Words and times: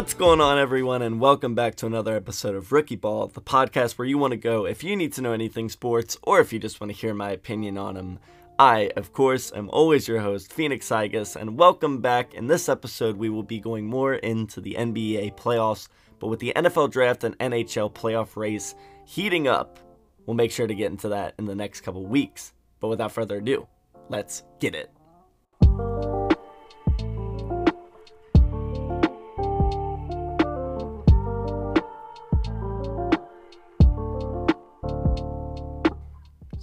What's 0.00 0.14
going 0.14 0.40
on, 0.40 0.58
everyone, 0.58 1.02
and 1.02 1.20
welcome 1.20 1.54
back 1.54 1.74
to 1.74 1.86
another 1.86 2.16
episode 2.16 2.54
of 2.54 2.72
Rookie 2.72 2.96
Ball, 2.96 3.26
the 3.26 3.42
podcast 3.42 3.98
where 3.98 4.08
you 4.08 4.16
want 4.16 4.30
to 4.30 4.38
go 4.38 4.64
if 4.64 4.82
you 4.82 4.96
need 4.96 5.12
to 5.12 5.20
know 5.20 5.34
anything 5.34 5.68
sports 5.68 6.16
or 6.22 6.40
if 6.40 6.54
you 6.54 6.58
just 6.58 6.80
want 6.80 6.90
to 6.90 6.96
hear 6.98 7.12
my 7.12 7.32
opinion 7.32 7.76
on 7.76 7.96
them. 7.96 8.18
I, 8.58 8.90
of 8.96 9.12
course, 9.12 9.52
am 9.54 9.68
always 9.68 10.08
your 10.08 10.20
host, 10.20 10.54
Phoenix 10.54 10.88
Sigus, 10.88 11.36
and 11.36 11.58
welcome 11.58 12.00
back. 12.00 12.32
In 12.32 12.46
this 12.46 12.70
episode, 12.70 13.18
we 13.18 13.28
will 13.28 13.42
be 13.42 13.60
going 13.60 13.84
more 13.84 14.14
into 14.14 14.62
the 14.62 14.74
NBA 14.78 15.36
playoffs, 15.36 15.88
but 16.18 16.28
with 16.28 16.40
the 16.40 16.54
NFL 16.56 16.90
draft 16.90 17.22
and 17.22 17.38
NHL 17.38 17.92
playoff 17.92 18.36
race 18.36 18.74
heating 19.04 19.48
up, 19.48 19.78
we'll 20.24 20.34
make 20.34 20.50
sure 20.50 20.66
to 20.66 20.74
get 20.74 20.90
into 20.90 21.10
that 21.10 21.34
in 21.38 21.44
the 21.44 21.54
next 21.54 21.82
couple 21.82 22.06
weeks. 22.06 22.54
But 22.80 22.88
without 22.88 23.12
further 23.12 23.36
ado, 23.36 23.68
let's 24.08 24.44
get 24.60 24.74
it. 24.74 24.90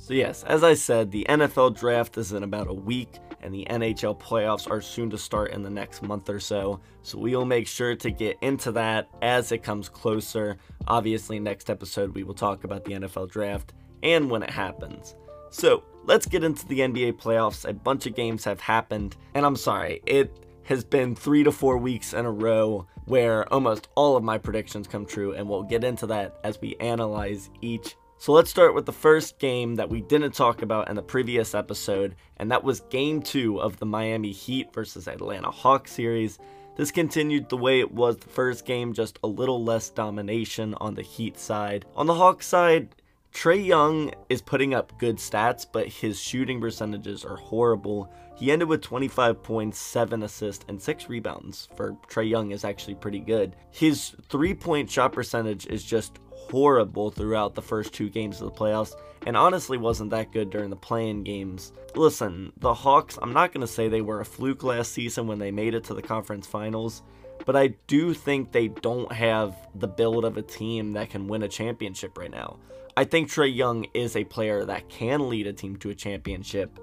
So, 0.08 0.14
yes, 0.14 0.46
as 0.46 0.64
I 0.64 0.74
said, 0.74 1.12
the 1.12 1.26
NFL 1.28 1.78
draft 1.78 2.18
is 2.18 2.32
in 2.32 2.44
about 2.44 2.70
a 2.70 2.74
week, 2.74 3.20
and 3.42 3.54
the 3.54 3.68
NHL 3.70 4.18
playoffs 4.18 4.72
are 4.72 4.80
soon 4.80 5.10
to 5.10 5.18
start 5.18 5.52
in 5.52 5.64
the 5.64 5.70
next 5.70 6.02
month 6.02 6.30
or 6.30 6.40
so. 6.40 6.80
So, 7.02 7.18
we 7.18 7.36
will 7.36 7.44
make 7.44 7.68
sure 7.68 7.94
to 7.94 8.10
get 8.10 8.38
into 8.42 8.72
that 8.72 9.10
as 9.22 9.52
it 9.52 9.64
comes 9.64 9.90
closer. 9.90 10.60
Obviously, 10.88 11.42
next 11.42 11.70
episode, 11.70 12.16
we 12.16 12.24
will 12.24 12.34
talk 12.34 12.64
about 12.64 12.86
the 12.86 12.94
NFL 12.94 13.30
draft 13.30 13.74
and 14.02 14.32
when 14.32 14.44
it 14.44 14.50
happens. 14.50 15.14
So, 15.50 15.84
let's 16.06 16.26
get 16.26 16.42
into 16.42 16.66
the 16.68 16.80
NBA 16.80 17.20
playoffs. 17.20 17.68
A 17.68 17.74
bunch 17.74 18.06
of 18.06 18.16
games 18.16 18.46
have 18.46 18.62
happened, 18.62 19.18
and 19.34 19.46
I'm 19.46 19.58
sorry, 19.58 20.02
it 20.06 20.32
has 20.64 20.86
been 20.86 21.16
three 21.16 21.44
to 21.44 21.52
four 21.52 21.78
weeks 21.78 22.14
in 22.14 22.26
a 22.26 22.32
row 22.32 22.88
where 23.08 23.52
almost 23.54 23.90
all 23.96 24.16
of 24.16 24.24
my 24.24 24.38
predictions 24.38 24.88
come 24.88 25.06
true, 25.06 25.34
and 25.34 25.50
we'll 25.50 25.64
get 25.64 25.84
into 25.84 26.08
that 26.08 26.40
as 26.46 26.62
we 26.62 26.78
analyze 26.78 27.50
each 27.60 27.98
so 28.20 28.34
let's 28.34 28.50
start 28.50 28.74
with 28.74 28.86
the 28.86 28.92
first 28.92 29.38
game 29.38 29.76
that 29.76 29.90
we 29.90 30.02
didn't 30.02 30.34
talk 30.34 30.64
about 30.64 30.90
in 30.90 30.96
the 30.96 31.04
previous 31.04 31.54
episode, 31.54 32.16
and 32.38 32.50
that 32.52 32.64
was 32.64 32.80
game 32.90 33.22
two 33.22 33.62
of 33.62 33.78
the 33.78 33.86
Miami 33.86 34.32
Heat 34.32 34.74
versus 34.74 35.08
Atlanta 35.08 35.52
Hawks 35.52 35.92
series. 35.92 36.40
This 36.76 36.92
continued 36.92 37.50
the 37.50 37.58
way 37.58 37.80
it 37.80 37.92
was 37.92 38.18
the 38.18 38.30
first 38.30 38.66
game, 38.66 38.94
just 38.94 39.20
a 39.24 39.28
little 39.28 39.64
less 39.64 39.90
domination 39.90 40.74
on 40.76 40.96
the 40.96 41.04
Heat 41.04 41.38
side. 41.38 41.86
On 41.96 42.08
the 42.08 42.16
Hawks 42.16 42.48
side, 42.48 42.90
Trae 43.34 43.64
Young 43.64 44.12
is 44.30 44.42
putting 44.42 44.74
up 44.74 44.98
good 44.98 45.18
stats, 45.18 45.66
but 45.72 45.88
his 45.88 46.20
shooting 46.20 46.60
percentages 46.60 47.24
are 47.24 47.36
horrible. 47.36 48.12
He 48.36 48.52
ended 48.52 48.68
with 48.68 48.82
25 48.82 49.44
points, 49.44 49.80
7 49.80 50.24
assists, 50.24 50.66
and 50.68 50.82
6 50.82 51.08
rebounds. 51.08 51.70
For 51.76 51.94
Trae 52.10 52.30
Young 52.30 52.50
is 52.52 52.66
actually 52.66 52.96
pretty 52.96 53.20
good. 53.20 53.56
His 53.70 54.16
three-point 54.30 54.90
shot 54.90 55.14
percentage 55.14 55.68
is 55.68 55.84
just 55.84 56.20
horrible 56.50 57.12
throughout 57.12 57.56
the 57.56 57.62
first 57.62 57.94
two 57.94 58.10
games 58.10 58.42
of 58.42 58.46
the 58.46 58.60
playoffs, 58.60 58.96
and 59.26 59.36
honestly 59.36 59.78
wasn't 59.78 60.12
that 60.12 60.32
good 60.32 60.50
during 60.50 60.70
the 60.70 60.76
play-in 60.76 61.24
games. 61.24 61.74
Listen, 61.96 62.54
the 62.58 62.74
Hawks, 62.74 63.18
I'm 63.22 63.34
not 63.34 63.52
going 63.52 63.62
to 63.62 63.72
say 63.72 63.88
they 63.88 64.02
were 64.02 64.22
a 64.22 64.26
fluke 64.26 64.64
last 64.64 64.94
season 64.94 65.28
when 65.28 65.40
they 65.40 65.52
made 65.52 65.74
it 65.74 65.84
to 65.86 65.94
the 65.94 66.02
conference 66.02 66.48
finals, 66.48 67.04
but 67.46 67.56
I 67.56 67.68
do 67.88 68.14
think 68.14 68.52
they 68.52 68.68
don't 68.68 69.12
have 69.12 69.56
the 69.76 69.88
build 69.88 70.26
of 70.26 70.38
a 70.38 70.42
team 70.42 70.94
that 70.94 71.10
can 71.10 71.28
win 71.28 71.44
a 71.44 71.48
championship 71.48 72.18
right 72.18 72.32
now. 72.32 72.58
I 72.96 73.04
think 73.04 73.30
Trae 73.30 73.54
Young 73.54 73.86
is 73.94 74.16
a 74.16 74.24
player 74.24 74.66
that 74.66 74.90
can 74.90 75.30
lead 75.30 75.48
a 75.48 75.54
team 75.54 75.78
to 75.78 75.90
a 75.90 75.96
championship, 75.96 76.80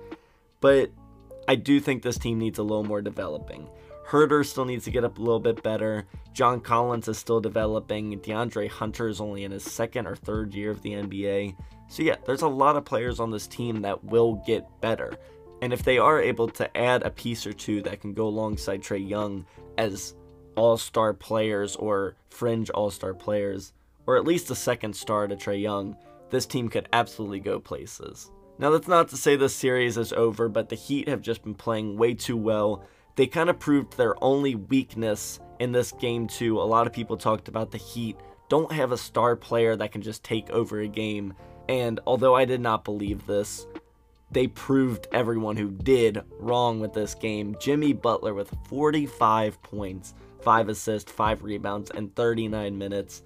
but 0.60 0.90
I 1.48 1.56
do 1.56 1.80
think 1.80 2.02
this 2.02 2.18
team 2.18 2.38
needs 2.38 2.58
a 2.58 2.62
little 2.62 2.84
more 2.84 3.02
developing. 3.02 3.68
Huerter 4.08 4.44
still 4.44 4.64
needs 4.64 4.84
to 4.84 4.90
get 4.90 5.04
up 5.04 5.18
a 5.18 5.22
little 5.22 5.40
bit 5.40 5.62
better. 5.62 6.06
John 6.32 6.60
Collins 6.60 7.08
is 7.08 7.18
still 7.18 7.40
developing. 7.40 8.18
DeAndre 8.20 8.68
Hunter 8.68 9.08
is 9.08 9.20
only 9.20 9.44
in 9.44 9.52
his 9.52 9.64
second 9.64 10.06
or 10.06 10.16
third 10.16 10.54
year 10.54 10.70
of 10.70 10.82
the 10.82 10.92
NBA. 10.92 11.56
So, 11.88 12.02
yeah, 12.02 12.16
there's 12.26 12.42
a 12.42 12.48
lot 12.48 12.76
of 12.76 12.84
players 12.84 13.20
on 13.20 13.30
this 13.30 13.46
team 13.46 13.82
that 13.82 14.04
will 14.04 14.42
get 14.46 14.66
better. 14.80 15.16
And 15.62 15.72
if 15.72 15.82
they 15.82 15.98
are 15.98 16.20
able 16.20 16.48
to 16.48 16.76
add 16.76 17.02
a 17.02 17.10
piece 17.10 17.46
or 17.46 17.52
two 17.52 17.82
that 17.82 18.00
can 18.00 18.12
go 18.12 18.26
alongside 18.26 18.82
Trae 18.82 19.08
Young 19.08 19.46
as 19.78 20.14
all 20.56 20.76
star 20.76 21.14
players 21.14 21.76
or 21.76 22.16
fringe 22.30 22.70
all 22.70 22.90
star 22.90 23.14
players, 23.14 23.72
or 24.06 24.16
at 24.16 24.26
least 24.26 24.50
a 24.50 24.54
second 24.54 24.94
star 24.94 25.26
to 25.26 25.36
Trae 25.36 25.62
Young, 25.62 25.96
this 26.30 26.46
team 26.46 26.68
could 26.68 26.88
absolutely 26.92 27.40
go 27.40 27.58
places. 27.58 28.30
Now, 28.58 28.70
that's 28.70 28.88
not 28.88 29.08
to 29.08 29.16
say 29.16 29.36
this 29.36 29.54
series 29.54 29.96
is 29.96 30.12
over, 30.12 30.48
but 30.48 30.68
the 30.68 30.76
Heat 30.76 31.08
have 31.08 31.22
just 31.22 31.42
been 31.42 31.54
playing 31.54 31.96
way 31.96 32.14
too 32.14 32.36
well 32.36 32.84
they 33.16 33.26
kind 33.26 33.50
of 33.50 33.58
proved 33.58 33.96
their 33.96 34.22
only 34.22 34.54
weakness 34.54 35.40
in 35.58 35.72
this 35.72 35.92
game 35.92 36.26
too. 36.26 36.60
A 36.60 36.62
lot 36.62 36.86
of 36.86 36.92
people 36.92 37.16
talked 37.16 37.48
about 37.48 37.70
the 37.70 37.78
Heat 37.78 38.16
don't 38.48 38.72
have 38.72 38.92
a 38.92 38.98
star 38.98 39.36
player 39.36 39.74
that 39.76 39.92
can 39.92 40.02
just 40.02 40.22
take 40.22 40.50
over 40.50 40.80
a 40.80 40.88
game. 40.88 41.34
And 41.68 42.00
although 42.06 42.34
I 42.34 42.44
did 42.44 42.60
not 42.60 42.84
believe 42.84 43.26
this, 43.26 43.66
they 44.30 44.48
proved 44.48 45.08
everyone 45.12 45.56
who 45.56 45.70
did 45.70 46.22
wrong 46.38 46.80
with 46.80 46.92
this 46.92 47.14
game. 47.14 47.56
Jimmy 47.60 47.92
Butler 47.92 48.34
with 48.34 48.54
45 48.68 49.62
points, 49.62 50.14
5 50.42 50.68
assists, 50.68 51.10
5 51.10 51.42
rebounds, 51.42 51.90
and 51.90 52.14
39 52.14 52.76
minutes. 52.76 53.22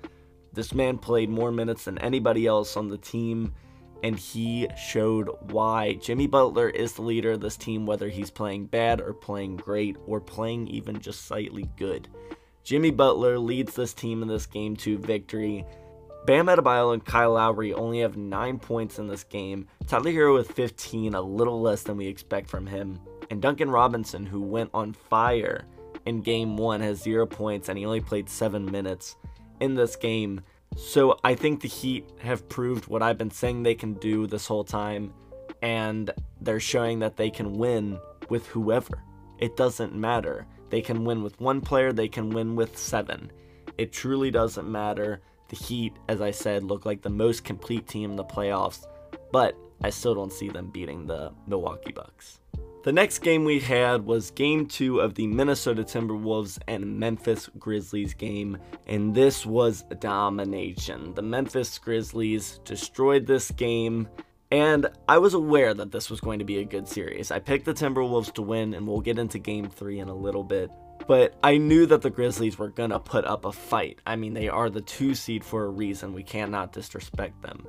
This 0.53 0.73
man 0.73 0.99
played 0.99 1.31
more 1.31 1.51
minutes 1.51 1.85
than 1.85 1.99
anybody 1.99 2.47
else 2.47 2.77
on 2.77 2.89
the 2.89 2.99
team 2.99 3.55
and 4.03 4.19
he 4.19 4.69
showed 4.77 5.29
why. 5.51 5.95
Jimmy 5.95 6.27
Butler 6.27 6.69
is 6.69 6.93
the 6.93 7.03
leader 7.03 7.33
of 7.33 7.41
this 7.41 7.57
team, 7.57 7.87
whether 7.87 8.09
he's 8.09 8.31
playing 8.31 8.67
bad 8.67 9.01
or 9.01 9.13
playing 9.13 9.57
great 9.57 9.97
or 10.07 10.21
playing 10.21 10.69
even 10.69 11.01
just 11.01 11.27
slightly 11.27 11.69
good. 11.77 12.09
Jimmy 12.63 12.91
Butler 12.91 13.39
leads 13.39 13.75
this 13.75 13.95
team 13.95 14.23
in 14.23 14.29
this 14.29 14.47
game 14.47 14.77
to 14.77 14.99
victory. 14.99 15.65
Bam 16.27 16.47
Adebayo 16.47 16.93
and 16.93 17.05
Kyle 17.05 17.33
Lowry 17.33 17.73
only 17.73 18.01
have 18.01 18.17
9 18.17 18.59
points 18.59 18.99
in 18.99 19.09
this 19.09 19.25
game. 19.25 19.67
Tyler 19.87 20.11
Herro 20.11 20.35
with 20.35 20.53
15, 20.53 21.15
a 21.15 21.21
little 21.23 21.61
less 21.63 21.83
than 21.83 21.97
we 21.97 22.07
expect 22.07 22.51
from 22.51 22.67
him. 22.67 23.01
And 23.31 23.41
Duncan 23.41 23.71
Robinson, 23.71 24.27
who 24.27 24.43
went 24.43 24.71
on 24.75 24.93
fire 24.93 25.65
in 26.05 26.21
game 26.21 26.57
1, 26.57 26.81
has 26.83 27.01
0 27.01 27.27
points 27.27 27.69
and 27.69 27.79
he 27.79 27.87
only 27.87 28.01
played 28.01 28.29
7 28.29 28.65
minutes 28.71 29.17
in 29.61 29.75
this 29.75 29.97
game. 29.97 30.43
So 30.77 31.19
I 31.25 31.35
think 31.35 31.61
the 31.61 31.69
Heat 31.69 32.09
have 32.19 32.49
proved 32.49 32.87
what 32.87 33.03
I've 33.03 33.19
been 33.19 33.31
saying 33.31 33.63
they 33.63 33.75
can 33.75 33.95
do 33.95 34.27
this 34.27 34.47
whole 34.47 34.65
time, 34.65 35.13
and 35.61 36.11
they're 36.41 36.61
showing 36.61 37.01
that 37.01 37.17
they 37.17 37.31
can 37.31 37.59
win 37.59 37.99
with 38.29 38.47
whoever. 38.47 39.03
It 39.39 39.57
doesn't 39.57 39.95
matter. 39.95 40.47
They 40.71 40.81
can 40.81 41.05
win 41.05 41.23
with 41.23 41.41
one 41.41 41.61
player, 41.61 41.93
they 41.93 42.09
can 42.09 42.31
win 42.31 42.55
with 42.55 42.77
seven. 42.77 43.33
It 43.77 43.93
truly 43.93 44.31
doesn't 44.31 44.71
matter. 44.71 45.21
The 45.49 45.57
Heat, 45.57 45.95
as 46.09 46.21
I 46.21 46.31
said, 46.31 46.63
look 46.63 46.85
like 46.85 47.03
the 47.03 47.11
most 47.11 47.45
complete 47.45 47.87
team 47.87 48.11
in 48.11 48.17
the 48.17 48.25
playoffs, 48.25 48.87
but 49.33 49.57
I 49.81 49.91
still 49.91 50.15
don't 50.15 50.33
see 50.33 50.49
them 50.49 50.71
beating 50.71 51.07
the 51.07 51.33
Milwaukee 51.47 51.93
Bucks. 51.93 52.41
The 52.85 52.93
next 52.93 53.19
game 53.19 53.45
we 53.45 53.59
had 53.59 54.07
was 54.07 54.31
game 54.31 54.67
two 54.67 55.01
of 55.01 55.15
the 55.15 55.27
Minnesota 55.27 55.83
Timberwolves 55.83 56.59
and 56.69 56.99
Memphis 56.99 57.51
Grizzlies 57.59 58.15
game, 58.15 58.57
and 58.87 59.15
this 59.15 59.45
was 59.45 59.83
domination. 59.99 61.13
The 61.15 61.23
Memphis 61.23 61.77
Grizzlies 61.79 62.61
destroyed 62.65 63.27
this 63.27 63.51
game, 63.51 64.09
and 64.53 64.87
I 65.09 65.19
was 65.19 65.35
aware 65.35 65.75
that 65.75 65.91
this 65.91 66.09
was 66.09 66.21
going 66.21 66.39
to 66.39 66.45
be 66.45 66.59
a 66.59 66.65
good 66.65 66.87
series. 66.87 67.33
I 67.33 67.41
picked 67.41 67.65
the 67.65 67.75
Timberwolves 67.75 68.33
to 68.35 68.43
win, 68.43 68.73
and 68.75 68.87
we'll 68.87 69.01
get 69.01 69.19
into 69.19 69.41
game 69.41 69.69
three 69.69 69.99
in 69.99 70.09
a 70.09 70.15
little 70.15 70.45
bit. 70.45 70.71
But 71.09 71.35
I 71.43 71.57
knew 71.57 71.85
that 71.87 72.03
the 72.03 72.11
Grizzlies 72.11 72.59
were 72.59 72.69
going 72.69 72.91
to 72.91 73.01
put 73.01 73.25
up 73.25 73.45
a 73.45 73.53
fight. 73.53 73.99
I 74.07 74.15
mean, 74.15 74.35
they 74.35 74.49
are 74.49 74.71
the 74.71 74.83
two 74.83 75.15
seed 75.15 75.45
for 75.45 75.65
a 75.65 75.71
reason. 75.71 76.13
We 76.15 76.23
cannot 76.23 76.73
disrespect 76.73 77.43
them. 77.43 77.67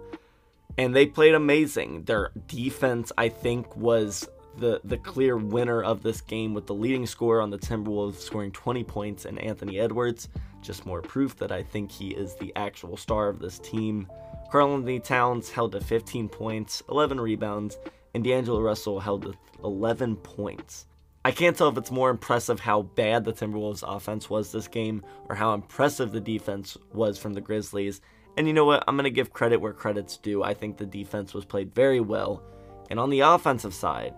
And 0.77 0.95
they 0.95 1.07
played 1.07 1.33
amazing. 1.33 2.03
Their 2.03 2.31
defense, 2.47 3.11
I 3.17 3.29
think, 3.29 3.75
was 3.75 4.27
the 4.59 4.81
the 4.83 4.97
clear 4.97 5.37
winner 5.37 5.81
of 5.83 6.03
this 6.03 6.21
game 6.21 6.53
with 6.53 6.67
the 6.67 6.73
leading 6.73 7.05
scorer 7.05 7.41
on 7.41 7.49
the 7.49 7.57
Timberwolves 7.57 8.19
scoring 8.19 8.51
20 8.51 8.83
points 8.83 9.25
and 9.25 9.39
Anthony 9.39 9.79
Edwards. 9.79 10.29
Just 10.61 10.85
more 10.85 11.01
proof 11.01 11.37
that 11.37 11.51
I 11.51 11.63
think 11.63 11.91
he 11.91 12.09
is 12.09 12.35
the 12.35 12.53
actual 12.55 12.97
star 12.97 13.29
of 13.29 13.39
this 13.39 13.59
team. 13.59 14.07
Karl-Anthony 14.51 14.99
Towns 14.99 15.49
held 15.49 15.71
to 15.73 15.79
15 15.79 16.27
points, 16.27 16.83
11 16.89 17.19
rebounds, 17.21 17.77
and 18.13 18.23
D'Angelo 18.23 18.61
Russell 18.61 18.99
held 18.99 19.23
to 19.23 19.33
11 19.63 20.15
points. 20.17 20.85
I 21.23 21.31
can't 21.31 21.55
tell 21.55 21.69
if 21.69 21.77
it's 21.77 21.91
more 21.91 22.09
impressive 22.09 22.59
how 22.59 22.81
bad 22.81 23.25
the 23.25 23.33
Timberwolves 23.33 23.83
offense 23.85 24.29
was 24.29 24.51
this 24.51 24.67
game 24.67 25.03
or 25.27 25.35
how 25.35 25.53
impressive 25.53 26.11
the 26.11 26.21
defense 26.21 26.77
was 26.93 27.17
from 27.17 27.33
the 27.33 27.41
Grizzlies. 27.41 28.01
And 28.37 28.47
you 28.47 28.53
know 28.53 28.65
what? 28.65 28.83
I'm 28.87 28.95
going 28.95 29.03
to 29.03 29.09
give 29.11 29.33
credit 29.33 29.61
where 29.61 29.73
credit's 29.73 30.17
due. 30.17 30.43
I 30.43 30.53
think 30.53 30.77
the 30.77 30.85
defense 30.85 31.33
was 31.33 31.45
played 31.45 31.75
very 31.75 31.99
well. 31.99 32.41
And 32.89 32.99
on 32.99 33.09
the 33.09 33.19
offensive 33.19 33.73
side, 33.73 34.13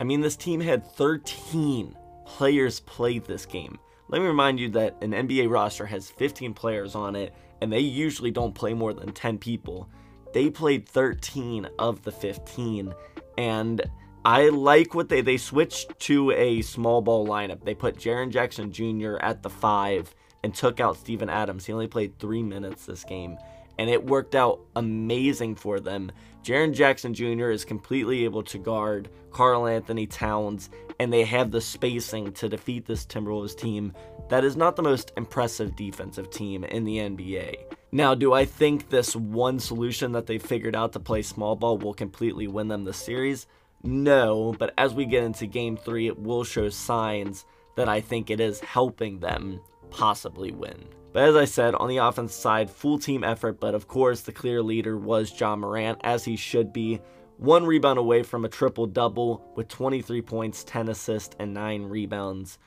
I 0.00 0.04
mean, 0.04 0.22
this 0.22 0.36
team 0.36 0.60
had 0.60 0.84
13 0.84 1.94
players 2.24 2.80
play 2.80 3.18
this 3.18 3.44
game. 3.44 3.78
Let 4.08 4.22
me 4.22 4.26
remind 4.26 4.58
you 4.58 4.70
that 4.70 4.96
an 5.02 5.12
NBA 5.12 5.50
roster 5.50 5.84
has 5.86 6.10
15 6.10 6.54
players 6.54 6.94
on 6.94 7.14
it, 7.14 7.34
and 7.60 7.70
they 7.70 7.80
usually 7.80 8.30
don't 8.30 8.54
play 8.54 8.72
more 8.72 8.94
than 8.94 9.12
10 9.12 9.38
people. 9.38 9.88
They 10.32 10.48
played 10.48 10.88
13 10.88 11.68
of 11.78 12.02
the 12.02 12.10
15, 12.10 12.94
and 13.36 13.82
I 14.24 14.48
like 14.48 14.94
what 14.94 15.08
they 15.08 15.20
they 15.20 15.36
switched 15.36 15.98
to 16.00 16.30
a 16.32 16.62
small 16.62 17.02
ball 17.02 17.26
lineup. 17.26 17.62
They 17.62 17.74
put 17.74 17.96
Jaren 17.96 18.30
Jackson 18.30 18.72
Jr. 18.72 19.16
at 19.20 19.42
the 19.42 19.50
five, 19.50 20.14
and 20.42 20.54
took 20.54 20.80
out 20.80 20.96
Steven 20.96 21.28
Adams. 21.28 21.66
He 21.66 21.72
only 21.72 21.88
played 21.88 22.18
three 22.18 22.42
minutes 22.42 22.86
this 22.86 23.04
game, 23.04 23.36
and 23.78 23.90
it 23.90 24.04
worked 24.04 24.34
out 24.34 24.60
amazing 24.76 25.56
for 25.56 25.78
them. 25.80 26.10
Jaren 26.42 26.72
Jackson 26.72 27.12
Jr. 27.12 27.50
is 27.50 27.64
completely 27.64 28.24
able 28.24 28.42
to 28.44 28.58
guard 28.58 29.10
Karl-Anthony 29.30 30.06
Towns, 30.06 30.70
and 30.98 31.12
they 31.12 31.24
have 31.24 31.50
the 31.50 31.60
spacing 31.60 32.32
to 32.32 32.48
defeat 32.48 32.86
this 32.86 33.04
Timberwolves 33.04 33.56
team 33.56 33.92
that 34.30 34.44
is 34.44 34.56
not 34.56 34.76
the 34.76 34.82
most 34.82 35.12
impressive 35.16 35.76
defensive 35.76 36.30
team 36.30 36.64
in 36.64 36.84
the 36.84 36.98
NBA. 36.98 37.56
Now, 37.92 38.14
do 38.14 38.32
I 38.32 38.44
think 38.44 38.88
this 38.88 39.16
one 39.16 39.58
solution 39.58 40.12
that 40.12 40.26
they 40.26 40.38
figured 40.38 40.76
out 40.76 40.92
to 40.92 41.00
play 41.00 41.22
small 41.22 41.56
ball 41.56 41.76
will 41.76 41.94
completely 41.94 42.46
win 42.46 42.68
them 42.68 42.84
the 42.84 42.94
series? 42.94 43.46
No, 43.82 44.54
but 44.58 44.72
as 44.78 44.94
we 44.94 45.06
get 45.06 45.24
into 45.24 45.46
game 45.46 45.76
three, 45.76 46.06
it 46.06 46.18
will 46.18 46.44
show 46.44 46.68
signs 46.68 47.44
that 47.76 47.88
I 47.88 48.00
think 48.00 48.30
it 48.30 48.40
is 48.40 48.60
helping 48.60 49.18
them 49.18 49.60
possibly 49.90 50.52
win. 50.52 50.84
But 51.12 51.24
as 51.24 51.36
I 51.36 51.44
said, 51.44 51.74
on 51.74 51.88
the 51.88 51.96
offense 51.96 52.34
side, 52.34 52.70
full 52.70 52.98
team 52.98 53.24
effort, 53.24 53.58
but 53.58 53.74
of 53.74 53.88
course, 53.88 54.20
the 54.20 54.32
clear 54.32 54.62
leader 54.62 54.96
was 54.96 55.38
Ja 55.38 55.56
Morant, 55.56 56.00
as 56.04 56.24
he 56.24 56.36
should 56.36 56.72
be. 56.72 57.00
One 57.36 57.64
rebound 57.64 57.98
away 57.98 58.22
from 58.22 58.44
a 58.44 58.48
triple 58.48 58.86
double 58.86 59.50
with 59.56 59.68
23 59.68 60.22
points, 60.22 60.62
10 60.64 60.88
assists, 60.88 61.34
and 61.38 61.54
9 61.54 61.84
rebounds. 61.84 62.58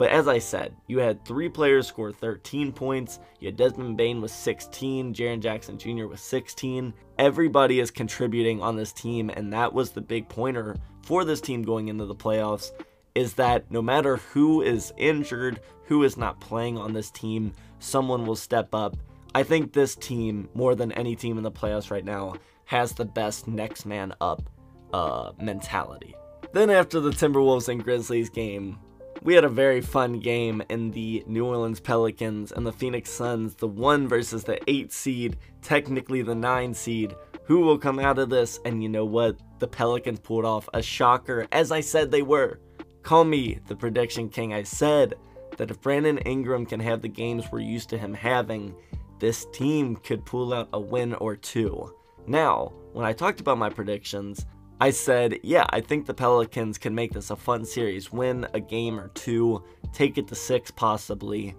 But 0.00 0.10
as 0.12 0.28
I 0.28 0.38
said, 0.38 0.74
you 0.86 0.98
had 0.98 1.26
three 1.26 1.50
players 1.50 1.86
score 1.86 2.10
13 2.10 2.72
points. 2.72 3.18
You 3.38 3.48
had 3.48 3.56
Desmond 3.56 3.98
Bane 3.98 4.22
with 4.22 4.30
16, 4.30 5.12
Jaren 5.12 5.40
Jackson 5.40 5.76
Jr. 5.76 6.06
with 6.06 6.20
16. 6.20 6.94
Everybody 7.18 7.80
is 7.80 7.90
contributing 7.90 8.62
on 8.62 8.76
this 8.76 8.94
team, 8.94 9.28
and 9.28 9.52
that 9.52 9.74
was 9.74 9.90
the 9.90 10.00
big 10.00 10.26
pointer 10.26 10.76
for 11.02 11.26
this 11.26 11.42
team 11.42 11.62
going 11.62 11.88
into 11.88 12.06
the 12.06 12.14
playoffs. 12.14 12.70
Is 13.14 13.34
that 13.34 13.70
no 13.70 13.82
matter 13.82 14.16
who 14.16 14.62
is 14.62 14.90
injured, 14.96 15.60
who 15.90 16.04
is 16.04 16.16
not 16.16 16.38
playing 16.38 16.78
on 16.78 16.92
this 16.92 17.10
team, 17.10 17.52
someone 17.80 18.24
will 18.24 18.36
step 18.36 18.72
up. 18.76 18.96
I 19.34 19.42
think 19.42 19.72
this 19.72 19.96
team, 19.96 20.48
more 20.54 20.76
than 20.76 20.92
any 20.92 21.16
team 21.16 21.36
in 21.36 21.42
the 21.42 21.50
playoffs 21.50 21.90
right 21.90 22.04
now, 22.04 22.36
has 22.66 22.92
the 22.92 23.04
best 23.04 23.48
next 23.48 23.86
man 23.86 24.14
up 24.20 24.48
uh, 24.92 25.32
mentality. 25.40 26.14
Then 26.52 26.70
after 26.70 27.00
the 27.00 27.10
Timberwolves 27.10 27.68
and 27.68 27.82
Grizzlies 27.82 28.30
game, 28.30 28.78
we 29.24 29.34
had 29.34 29.42
a 29.42 29.48
very 29.48 29.80
fun 29.80 30.20
game 30.20 30.62
in 30.70 30.92
the 30.92 31.24
New 31.26 31.44
Orleans 31.44 31.80
Pelicans 31.80 32.52
and 32.52 32.64
the 32.64 32.72
Phoenix 32.72 33.10
Suns, 33.10 33.56
the 33.56 33.66
1 33.66 34.06
versus 34.06 34.44
the 34.44 34.60
8 34.70 34.92
seed, 34.92 35.38
technically 35.60 36.22
the 36.22 36.36
9 36.36 36.72
seed. 36.72 37.16
Who 37.46 37.62
will 37.62 37.78
come 37.78 37.98
out 37.98 38.20
of 38.20 38.30
this? 38.30 38.60
And 38.64 38.80
you 38.80 38.88
know 38.88 39.04
what? 39.04 39.40
The 39.58 39.66
Pelicans 39.66 40.20
pulled 40.20 40.44
off 40.44 40.68
a 40.72 40.82
shocker, 40.82 41.48
as 41.50 41.72
I 41.72 41.80
said 41.80 42.12
they 42.12 42.22
were. 42.22 42.60
Call 43.02 43.24
me 43.24 43.58
the 43.66 43.74
prediction 43.74 44.28
king. 44.28 44.54
I 44.54 44.62
said 44.62 45.14
that 45.60 45.70
if 45.70 45.82
Brandon 45.82 46.16
Ingram 46.16 46.64
can 46.64 46.80
have 46.80 47.02
the 47.02 47.08
games 47.08 47.44
we're 47.52 47.60
used 47.60 47.90
to 47.90 47.98
him 47.98 48.14
having, 48.14 48.74
this 49.18 49.44
team 49.52 49.94
could 49.94 50.24
pull 50.24 50.54
out 50.54 50.70
a 50.72 50.80
win 50.80 51.12
or 51.12 51.36
two. 51.36 51.94
Now, 52.26 52.72
when 52.94 53.04
I 53.04 53.12
talked 53.12 53.40
about 53.40 53.58
my 53.58 53.68
predictions, 53.68 54.46
I 54.80 54.88
said, 54.88 55.38
yeah, 55.42 55.66
I 55.68 55.82
think 55.82 56.06
the 56.06 56.14
Pelicans 56.14 56.78
can 56.78 56.94
make 56.94 57.12
this 57.12 57.28
a 57.28 57.36
fun 57.36 57.66
series, 57.66 58.10
win 58.10 58.46
a 58.54 58.60
game 58.60 58.98
or 58.98 59.08
two, 59.08 59.62
take 59.92 60.16
it 60.16 60.28
to 60.28 60.34
six 60.34 60.70
possibly. 60.70 61.54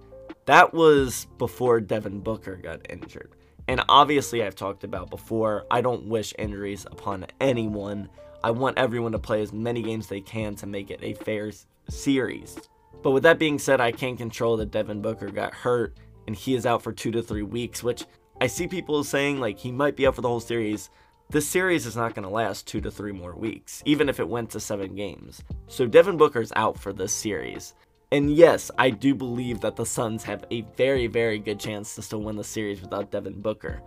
That 0.45 0.73
was 0.73 1.27
before 1.37 1.79
Devin 1.79 2.21
Booker 2.21 2.55
got 2.55 2.89
injured. 2.89 3.35
And 3.67 3.83
obviously, 3.87 4.43
I've 4.43 4.55
talked 4.55 4.83
about 4.83 5.11
before, 5.11 5.67
I 5.69 5.81
don't 5.81 6.07
wish 6.07 6.33
injuries 6.39 6.87
upon 6.89 7.27
anyone. 7.39 8.09
I 8.43 8.49
want 8.49 8.79
everyone 8.79 9.11
to 9.11 9.19
play 9.19 9.43
as 9.43 9.53
many 9.53 9.83
games 9.83 10.07
they 10.07 10.21
can 10.21 10.55
to 10.55 10.65
make 10.65 10.89
it 10.89 11.01
a 11.03 11.13
fair 11.13 11.51
series. 11.87 12.57
But 13.01 13.11
with 13.11 13.23
that 13.23 13.39
being 13.39 13.59
said, 13.59 13.81
I 13.81 13.91
can't 13.91 14.17
control 14.17 14.57
that 14.57 14.71
Devin 14.71 15.01
Booker 15.01 15.29
got 15.29 15.53
hurt 15.53 15.97
and 16.27 16.35
he 16.35 16.55
is 16.55 16.65
out 16.65 16.83
for 16.83 16.91
two 16.91 17.11
to 17.11 17.21
three 17.21 17.41
weeks, 17.41 17.83
which 17.83 18.05
I 18.39 18.47
see 18.47 18.67
people 18.67 19.03
saying 19.03 19.39
like 19.39 19.57
he 19.57 19.71
might 19.71 19.95
be 19.95 20.05
out 20.05 20.15
for 20.15 20.21
the 20.21 20.27
whole 20.27 20.39
series. 20.39 20.89
This 21.29 21.47
series 21.47 21.85
is 21.85 21.95
not 21.95 22.13
going 22.13 22.27
to 22.27 22.33
last 22.33 22.67
two 22.67 22.81
to 22.81 22.91
three 22.91 23.11
more 23.11 23.35
weeks, 23.35 23.81
even 23.85 24.09
if 24.09 24.19
it 24.19 24.27
went 24.27 24.49
to 24.51 24.59
seven 24.59 24.95
games. 24.95 25.41
So 25.67 25.87
Devin 25.87 26.17
Booker's 26.17 26.51
out 26.55 26.77
for 26.77 26.93
this 26.93 27.13
series. 27.13 27.73
And 28.11 28.33
yes, 28.35 28.69
I 28.77 28.89
do 28.89 29.15
believe 29.15 29.61
that 29.61 29.77
the 29.77 29.85
Suns 29.85 30.23
have 30.25 30.43
a 30.51 30.61
very, 30.75 31.07
very 31.07 31.39
good 31.39 31.59
chance 31.59 31.95
to 31.95 32.01
still 32.01 32.21
win 32.21 32.35
the 32.35 32.43
series 32.43 32.81
without 32.81 33.09
Devin 33.09 33.39
Booker. 33.41 33.81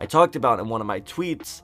I 0.00 0.06
talked 0.06 0.34
about 0.34 0.58
in 0.58 0.68
one 0.68 0.80
of 0.80 0.86
my 0.86 1.00
tweets 1.02 1.62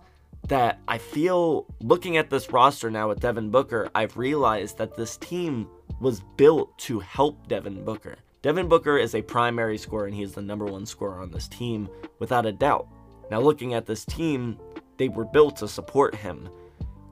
that 0.49 0.79
I 0.87 0.99
feel 0.99 1.67
looking 1.81 2.17
at 2.17 2.31
this 2.31 2.53
roster 2.53 2.91
now 2.91 3.09
with 3.09 3.21
Devin 3.21 3.51
Booker, 3.51 3.91
I've 3.95 4.17
realized 4.17 4.79
that 4.79 4.95
this 4.95 5.17
team 5.17 5.69
was 6.05 6.21
built 6.37 6.77
to 6.77 7.01
help 7.01 7.49
Devin 7.49 7.83
Booker. 7.83 8.17
Devin 8.43 8.69
Booker 8.69 8.99
is 8.99 9.15
a 9.15 9.23
primary 9.23 9.79
scorer 9.79 10.05
and 10.05 10.15
he's 10.15 10.35
the 10.35 10.43
number 10.43 10.67
one 10.67 10.85
scorer 10.85 11.19
on 11.19 11.31
this 11.31 11.49
team 11.49 11.89
without 12.19 12.45
a 12.45 12.53
doubt. 12.53 12.87
Now, 13.31 13.41
looking 13.41 13.73
at 13.73 13.87
this 13.87 14.05
team, 14.05 14.59
they 14.99 15.09
were 15.09 15.25
built 15.25 15.57
to 15.57 15.67
support 15.67 16.15
him. 16.15 16.51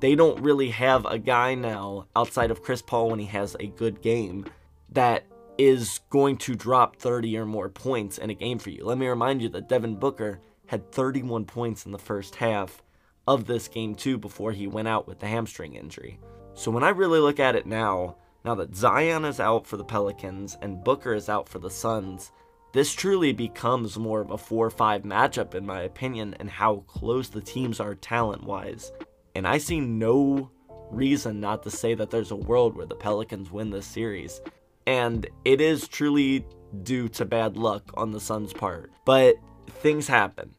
They 0.01 0.15
don't 0.15 0.43
really 0.43 0.69
have 0.69 1.07
a 1.07 1.19
guy 1.19 1.55
now 1.55 2.07
outside 2.15 2.51
of 2.51 2.63
Chris 2.63 2.83
Paul 2.83 3.09
when 3.09 3.19
he 3.19 3.25
has 3.25 3.57
a 3.59 3.69
good 3.69 4.03
game 4.03 4.45
that 4.91 5.25
is 5.57 6.01
going 6.11 6.37
to 6.37 6.55
drop 6.55 6.97
30 6.97 7.39
or 7.39 7.47
more 7.47 7.71
points 7.71 8.19
in 8.19 8.29
a 8.29 8.35
game 8.35 8.59
for 8.59 8.69
you. 8.69 8.85
Let 8.85 8.99
me 8.99 9.07
remind 9.07 9.41
you 9.41 9.49
that 9.51 9.71
Devin 9.71 9.97
Booker 9.97 10.43
had 10.67 10.93
31 10.93 11.47
points 11.47 11.87
in 11.87 11.93
the 11.93 11.99
first 11.99 12.35
half 12.37 12.83
of 13.27 13.47
this 13.47 13.69
game 13.69 13.95
too 13.95 14.19
before 14.19 14.53
he 14.53 14.67
went 14.67 14.89
out 14.89 15.09
with 15.09 15.21
the 15.21 15.29
hamstring 15.29 15.77
injury. 15.77 16.19
So 16.53 16.71
when 16.71 16.85
I 16.85 16.91
really 16.91 17.21
look 17.21 17.41
at 17.41 17.57
it 17.57 17.65
now, 17.65 18.17
now 18.45 18.55
that 18.57 18.75
Zion 18.75 19.25
is 19.25 19.41
out 19.41 19.67
for 19.67 19.77
the 19.77 19.85
Pelicans 19.85 20.57
and 20.63 20.83
Booker 20.83 21.15
is 21.15 21.29
out 21.29 21.49
for 21.49 21.59
the 21.59 21.71
Suns, 21.71 22.33
this 22.73 22.93
truly 22.93 23.33
becomes 23.33 23.99
more 23.99 24.21
of 24.21 24.31
a 24.31 24.39
4 24.39 24.71
5 24.71 25.03
matchup, 25.03 25.55
in 25.55 25.67
my 25.67 25.83
opinion, 25.83 26.35
and 26.41 26.49
how 26.49 26.77
close 26.87 27.29
the 27.29 27.41
teams 27.41 27.81
are 27.81 27.95
talent 27.95 28.45
wise. 28.45 28.93
And 29.35 29.47
I 29.47 29.59
see 29.59 29.81
no 29.81 30.51
reason 30.91 31.41
not 31.41 31.63
to 31.63 31.71
say 31.71 31.95
that 31.95 32.11
there's 32.11 32.31
a 32.31 32.37
world 32.37 32.77
where 32.77 32.87
the 32.87 32.95
Pelicans 32.95 33.51
win 33.51 33.71
this 33.71 33.87
series. 33.87 34.41
And 34.87 35.27
it 35.45 35.61
is 35.61 35.87
truly 35.87 36.45
due 36.83 37.09
to 37.11 37.25
bad 37.25 37.57
luck 37.57 37.93
on 37.95 38.11
the 38.11 38.21
Suns' 38.21 38.53
part. 38.53 38.91
But 39.05 39.37
things 39.69 40.09
happen. 40.09 40.55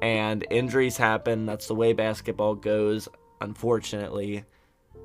And 0.00 0.46
injuries 0.50 0.96
happen. 0.96 1.44
That's 1.44 1.66
the 1.66 1.74
way 1.74 1.92
basketball 1.92 2.54
goes, 2.54 3.08
unfortunately. 3.40 4.44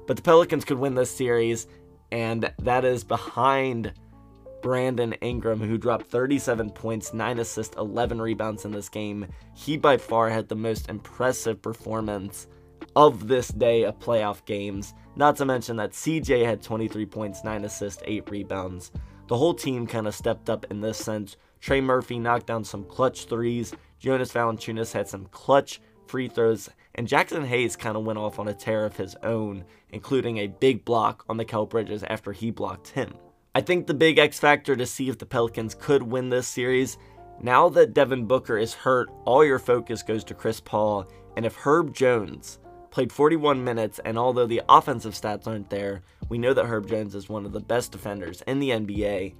But 0.05 0.17
the 0.17 0.23
Pelicans 0.23 0.65
could 0.65 0.77
win 0.77 0.95
this 0.95 1.11
series, 1.11 1.67
and 2.13 2.53
that 2.59 2.85
is 2.85 3.03
behind 3.03 3.91
Brandon 4.61 5.13
Ingram, 5.13 5.59
who 5.59 5.79
dropped 5.79 6.05
37 6.05 6.69
points, 6.69 7.11
9 7.11 7.39
assists, 7.39 7.75
11 7.75 8.21
rebounds 8.21 8.65
in 8.65 8.71
this 8.71 8.87
game. 8.87 9.25
He 9.55 9.77
by 9.77 9.97
far 9.97 10.29
had 10.29 10.47
the 10.47 10.55
most 10.55 10.89
impressive 10.89 11.59
performance 11.59 12.45
of 12.95 13.27
this 13.27 13.47
day 13.47 13.83
of 13.83 13.97
playoff 13.97 14.45
games. 14.45 14.93
Not 15.15 15.37
to 15.37 15.45
mention 15.45 15.75
that 15.77 15.93
CJ 15.93 16.45
had 16.45 16.61
23 16.61 17.03
points, 17.07 17.43
9 17.43 17.65
assists, 17.65 18.03
8 18.05 18.29
rebounds. 18.29 18.91
The 19.27 19.37
whole 19.37 19.55
team 19.55 19.87
kind 19.87 20.05
of 20.05 20.13
stepped 20.13 20.51
up 20.51 20.67
in 20.69 20.81
this 20.81 20.99
sense. 20.99 21.35
Trey 21.61 21.81
Murphy 21.81 22.19
knocked 22.19 22.45
down 22.45 22.63
some 22.63 22.83
clutch 22.83 23.25
threes. 23.25 23.73
Jonas 23.97 24.31
Valanciunas 24.31 24.93
had 24.93 25.07
some 25.07 25.25
clutch 25.31 25.81
free 26.05 26.27
throws, 26.27 26.69
and 26.95 27.07
Jaxson 27.07 27.45
Hayes 27.45 27.75
kind 27.75 27.97
of 27.97 28.03
went 28.03 28.19
off 28.19 28.39
on 28.39 28.47
a 28.47 28.53
tear 28.53 28.85
of 28.85 28.97
his 28.97 29.15
own, 29.23 29.63
including 29.89 30.37
a 30.37 30.47
big 30.47 30.85
block 30.85 31.25
on 31.27 31.37
Mikal 31.37 31.69
Bridges 31.69 32.03
after 32.03 32.31
he 32.31 32.51
blocked 32.51 32.89
him. 32.89 33.13
I 33.55 33.61
think 33.61 33.87
the 33.87 33.93
big 33.93 34.17
X 34.17 34.39
factor 34.39 34.75
to 34.75 34.85
see 34.85 35.09
if 35.09 35.17
the 35.17 35.25
Pelicans 35.25 35.75
could 35.75 36.03
win 36.03 36.29
this 36.29 36.47
series, 36.47 36.97
now 37.41 37.67
that 37.69 37.93
Devin 37.93 38.25
Booker 38.25 38.57
is 38.57 38.73
hurt, 38.73 39.09
all 39.25 39.43
your 39.43 39.59
focus 39.59 40.03
goes 40.03 40.23
to 40.25 40.33
Chris 40.33 40.59
Paul. 40.59 41.07
And 41.35 41.45
if 41.45 41.55
Herb 41.55 41.93
Jones 41.93 42.59
played 42.91 43.11
41 43.11 43.63
minutes, 43.63 43.99
and 44.05 44.17
although 44.17 44.45
the 44.45 44.61
offensive 44.69 45.13
stats 45.13 45.47
aren't 45.47 45.69
there, 45.69 46.03
we 46.29 46.37
know 46.37 46.53
that 46.53 46.65
Herb 46.65 46.87
Jones 46.87 47.15
is 47.15 47.27
one 47.27 47.45
of 47.45 47.51
the 47.51 47.59
best 47.59 47.91
defenders 47.91 48.43
in 48.47 48.59
the 48.59 48.69
NBA. 48.69 49.35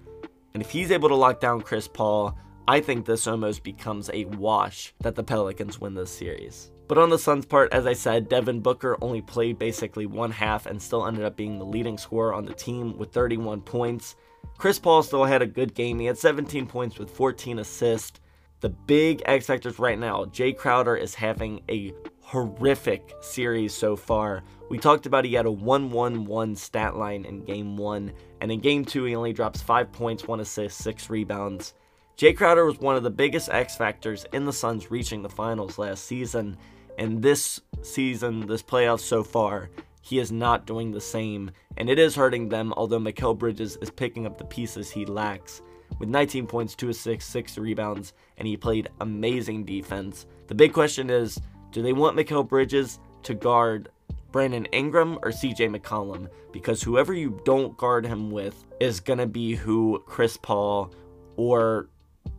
And 0.54 0.62
if 0.62 0.70
he's 0.70 0.92
able 0.92 1.10
to 1.10 1.16
lock 1.16 1.40
down 1.40 1.62
Chris 1.62 1.88
Paul, 1.88 2.38
I 2.68 2.82
think 2.82 3.06
this 3.06 3.28
almost 3.28 3.64
becomes 3.64 4.10
a 4.14 4.26
wash 4.26 4.94
that 5.02 5.16
the 5.16 5.24
Pelicans 5.24 5.80
win 5.80 5.94
this 5.94 6.12
series. 6.12 6.73
But 6.94 7.02
on 7.02 7.10
the 7.10 7.18
Suns' 7.18 7.48
part, 7.48 7.74
as 7.74 7.88
I 7.88 7.94
said, 7.94 8.30
Devin 8.30 8.60
Booker 8.60 9.00
only 9.02 9.20
played 9.20 9.58
basically 9.58 10.06
one 10.06 10.30
half 10.30 10.68
and 10.68 10.80
still 10.80 11.08
ended 11.08 11.26
up 11.26 11.36
being 11.36 11.58
the 11.58 11.66
leading 11.66 11.98
scorer 11.98 12.36
on 12.36 12.46
the 12.46 12.54
team 12.54 13.00
with 13.00 13.12
31 13.12 13.62
points. 13.62 14.16
Chris 14.60 14.78
Paul 14.78 15.02
still 15.02 15.24
had 15.24 15.42
a 15.42 15.48
good 15.48 15.74
game. 15.74 15.98
He 15.98 16.06
had 16.06 16.20
17 16.20 16.68
points 16.68 17.00
with 17.00 17.10
14 17.10 17.58
assists. 17.58 18.20
The 18.60 18.70
big 18.70 19.24
X 19.26 19.48
factors 19.48 19.80
right 19.80 19.98
now, 19.98 20.26
Jay 20.26 20.54
Crowder 20.54 20.96
is 20.96 21.16
having 21.16 21.62
a 21.68 21.94
horrific 22.22 23.12
series 23.22 23.74
so 23.74 23.96
far. 23.96 24.44
We 24.70 24.78
talked 24.78 25.08
about 25.08 25.26
he 25.26 25.34
had 25.34 25.48
a 25.48 25.52
1 25.52 25.90
1 25.90 26.26
1 26.26 26.56
stat 26.56 26.96
line 26.96 27.26
in 27.26 27.44
game 27.44 27.76
one, 27.76 28.14
and 28.40 28.52
in 28.52 28.60
game 28.60 28.86
two, 28.86 29.06
he 29.06 29.16
only 29.16 29.34
drops 29.34 29.64
5 29.64 29.92
points, 29.92 30.28
1 30.28 30.42
assist, 30.42 30.78
6 30.78 31.10
rebounds. 31.10 31.74
Jay 32.18 32.34
Crowder 32.34 32.66
was 32.66 32.78
one 32.78 32.96
of 32.96 33.02
the 33.02 33.10
biggest 33.10 33.50
X 33.50 33.76
factors 33.76 34.28
in 34.32 34.46
the 34.46 34.54
Suns 34.54 34.92
reaching 34.92 35.24
the 35.24 35.30
finals 35.30 35.80
last 35.80 36.06
season, 36.06 36.56
and 36.98 37.22
this 37.22 37.60
season, 37.82 38.48
this 38.48 38.64
playoff 38.64 39.00
so 39.00 39.24
far, 39.24 39.70
he 40.02 40.20
is 40.20 40.32
not 40.32 40.66
doing 40.66 40.92
the 40.92 41.02
same, 41.02 41.52
and 41.78 41.90
it 41.90 41.98
is 41.98 42.16
hurting 42.16 42.50
them, 42.50 42.74
although 42.76 43.00
Mikal 43.00 43.38
Bridges 43.38 43.78
is 43.78 43.90
picking 43.90 44.26
up 44.26 44.38
the 44.38 44.46
pieces 44.46 44.92
he 44.92 45.06
lacks. 45.06 45.62
with 46.00 46.10
19 46.10 46.48
points, 46.48 46.76
2 46.76 46.90
assists, 46.90 47.30
6 47.32 47.58
rebounds, 47.58 48.14
and 48.38 48.48
he 48.48 48.58
played 48.58 48.90
amazing 49.02 49.66
defense. 49.66 50.26
The 50.48 50.56
big 50.56 50.74
question 50.74 51.10
is 51.10 51.40
do 51.72 51.82
they 51.82 51.94
want 51.94 52.18
Mikal 52.18 52.48
Bridges 52.48 53.00
to 53.24 53.34
guard 53.34 53.90
Brandon 54.32 54.66
Ingram 54.66 55.18
or 55.24 55.32
CJ 55.32 55.76
McCollum? 55.76 56.28
Because 56.52 56.84
whoever 56.84 57.14
you 57.14 57.40
don't 57.46 57.78
guard 57.78 58.06
him 58.06 58.32
with 58.32 58.66
is 58.80 59.00
going 59.00 59.20
to 59.20 59.28
be 59.28 59.56
who 59.56 60.04
Chris 60.06 60.38
Paul 60.38 60.94
or 61.36 61.90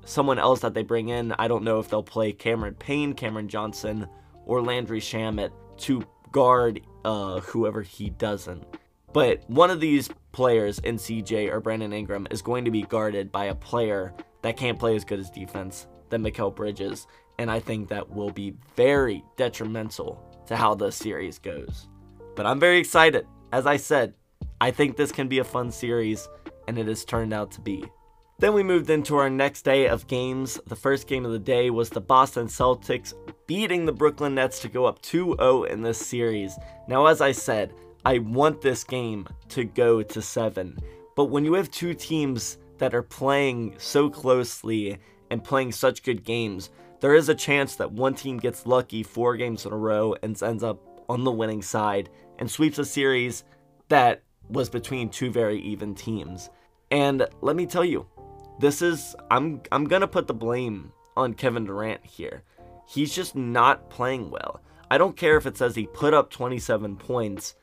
someone 0.04 0.38
else 0.38 0.60
that 0.60 0.74
they 0.74 0.82
bring 0.82 1.08
in. 1.08 1.32
I 1.32 1.48
don't 1.48 1.64
know 1.64 1.78
if 1.78 1.88
they'll 1.88 2.02
play 2.02 2.32
Cameron 2.32 2.74
Payne, 2.74 3.14
Cameron 3.14 3.48
Johnson, 3.48 4.06
or 4.46 4.62
Landry 4.62 5.00
Shamet 5.00 5.50
to 5.78 6.04
guard 6.32 6.80
uh, 7.04 7.40
whoever 7.40 7.82
he 7.82 8.10
doesn't. 8.10 8.64
But 9.12 9.48
one 9.48 9.70
of 9.70 9.80
these 9.80 10.10
players 10.32 10.80
in 10.80 10.96
CJ 10.96 11.52
or 11.52 11.60
Brandon 11.60 11.92
Ingram 11.92 12.26
is 12.30 12.42
going 12.42 12.64
to 12.64 12.70
be 12.70 12.82
guarded 12.82 13.30
by 13.30 13.46
a 13.46 13.54
player 13.54 14.12
that 14.42 14.56
can't 14.56 14.78
play 14.78 14.96
as 14.96 15.04
good 15.04 15.20
as 15.20 15.30
defense 15.30 15.86
than 16.10 16.22
Mikal 16.22 16.54
Bridges. 16.54 17.06
And 17.38 17.50
I 17.50 17.60
think 17.60 17.88
that 17.88 18.10
will 18.10 18.30
be 18.30 18.54
very 18.76 19.24
detrimental 19.36 20.20
to 20.46 20.56
how 20.56 20.74
the 20.74 20.90
series 20.90 21.38
goes. 21.38 21.88
But 22.34 22.46
I'm 22.46 22.58
very 22.58 22.78
excited. 22.78 23.26
As 23.52 23.66
I 23.66 23.76
said, 23.76 24.14
I 24.60 24.72
think 24.72 24.96
this 24.96 25.12
can 25.12 25.28
be 25.28 25.38
a 25.38 25.44
fun 25.44 25.70
series, 25.70 26.28
and 26.66 26.78
it 26.78 26.86
has 26.88 27.04
turned 27.04 27.32
out 27.32 27.52
to 27.52 27.60
be. 27.60 27.84
Then 28.38 28.52
we 28.52 28.64
moved 28.64 28.90
into 28.90 29.16
our 29.16 29.30
next 29.30 29.62
day 29.62 29.86
of 29.86 30.08
games. 30.08 30.60
The 30.66 30.74
first 30.74 31.06
game 31.06 31.24
of 31.24 31.30
the 31.30 31.38
day 31.38 31.70
was 31.70 31.88
the 31.88 32.00
Boston 32.00 32.48
Celtics 32.48 33.14
beating 33.46 33.86
the 33.86 33.92
Brooklyn 33.92 34.34
Nets 34.34 34.58
to 34.60 34.68
go 34.68 34.86
up 34.86 35.00
2 35.02 35.36
0 35.38 35.62
in 35.64 35.82
this 35.82 36.04
series. 36.04 36.58
Now, 36.88 37.06
as 37.06 37.20
I 37.20 37.30
said, 37.30 37.72
I 38.04 38.18
want 38.18 38.60
this 38.60 38.82
game 38.82 39.28
to 39.50 39.64
go 39.64 40.02
to 40.02 40.20
7. 40.20 40.76
But 41.14 41.26
when 41.26 41.44
you 41.44 41.54
have 41.54 41.70
two 41.70 41.94
teams 41.94 42.58
that 42.78 42.92
are 42.92 43.02
playing 43.02 43.76
so 43.78 44.10
closely 44.10 44.98
and 45.30 45.44
playing 45.44 45.70
such 45.70 46.02
good 46.02 46.24
games, 46.24 46.70
there 47.00 47.14
is 47.14 47.28
a 47.28 47.34
chance 47.36 47.76
that 47.76 47.92
one 47.92 48.14
team 48.14 48.38
gets 48.38 48.66
lucky 48.66 49.04
four 49.04 49.36
games 49.36 49.64
in 49.64 49.72
a 49.72 49.76
row 49.76 50.16
and 50.22 50.42
ends 50.42 50.64
up 50.64 50.80
on 51.08 51.22
the 51.22 51.30
winning 51.30 51.62
side 51.62 52.10
and 52.40 52.50
sweeps 52.50 52.78
a 52.78 52.84
series 52.84 53.44
that 53.88 54.22
was 54.48 54.68
between 54.68 55.08
two 55.08 55.30
very 55.30 55.60
even 55.60 55.94
teams. 55.94 56.50
And 56.90 57.26
let 57.40 57.56
me 57.56 57.66
tell 57.66 57.84
you, 57.84 58.06
this 58.58 58.82
is 58.82 59.16
I'm 59.30 59.62
I'm 59.72 59.84
gonna 59.84 60.08
put 60.08 60.26
the 60.26 60.34
blame 60.34 60.92
on 61.16 61.34
Kevin 61.34 61.64
Durant 61.64 62.04
here. 62.04 62.42
He's 62.86 63.14
just 63.14 63.34
not 63.34 63.90
playing 63.90 64.30
well. 64.30 64.60
I 64.90 64.98
don't 64.98 65.16
care 65.16 65.36
if 65.36 65.46
it 65.46 65.56
says 65.56 65.74
he 65.74 65.86
put 65.86 66.14
up 66.14 66.30
27 66.30 66.96
points. 66.96 67.54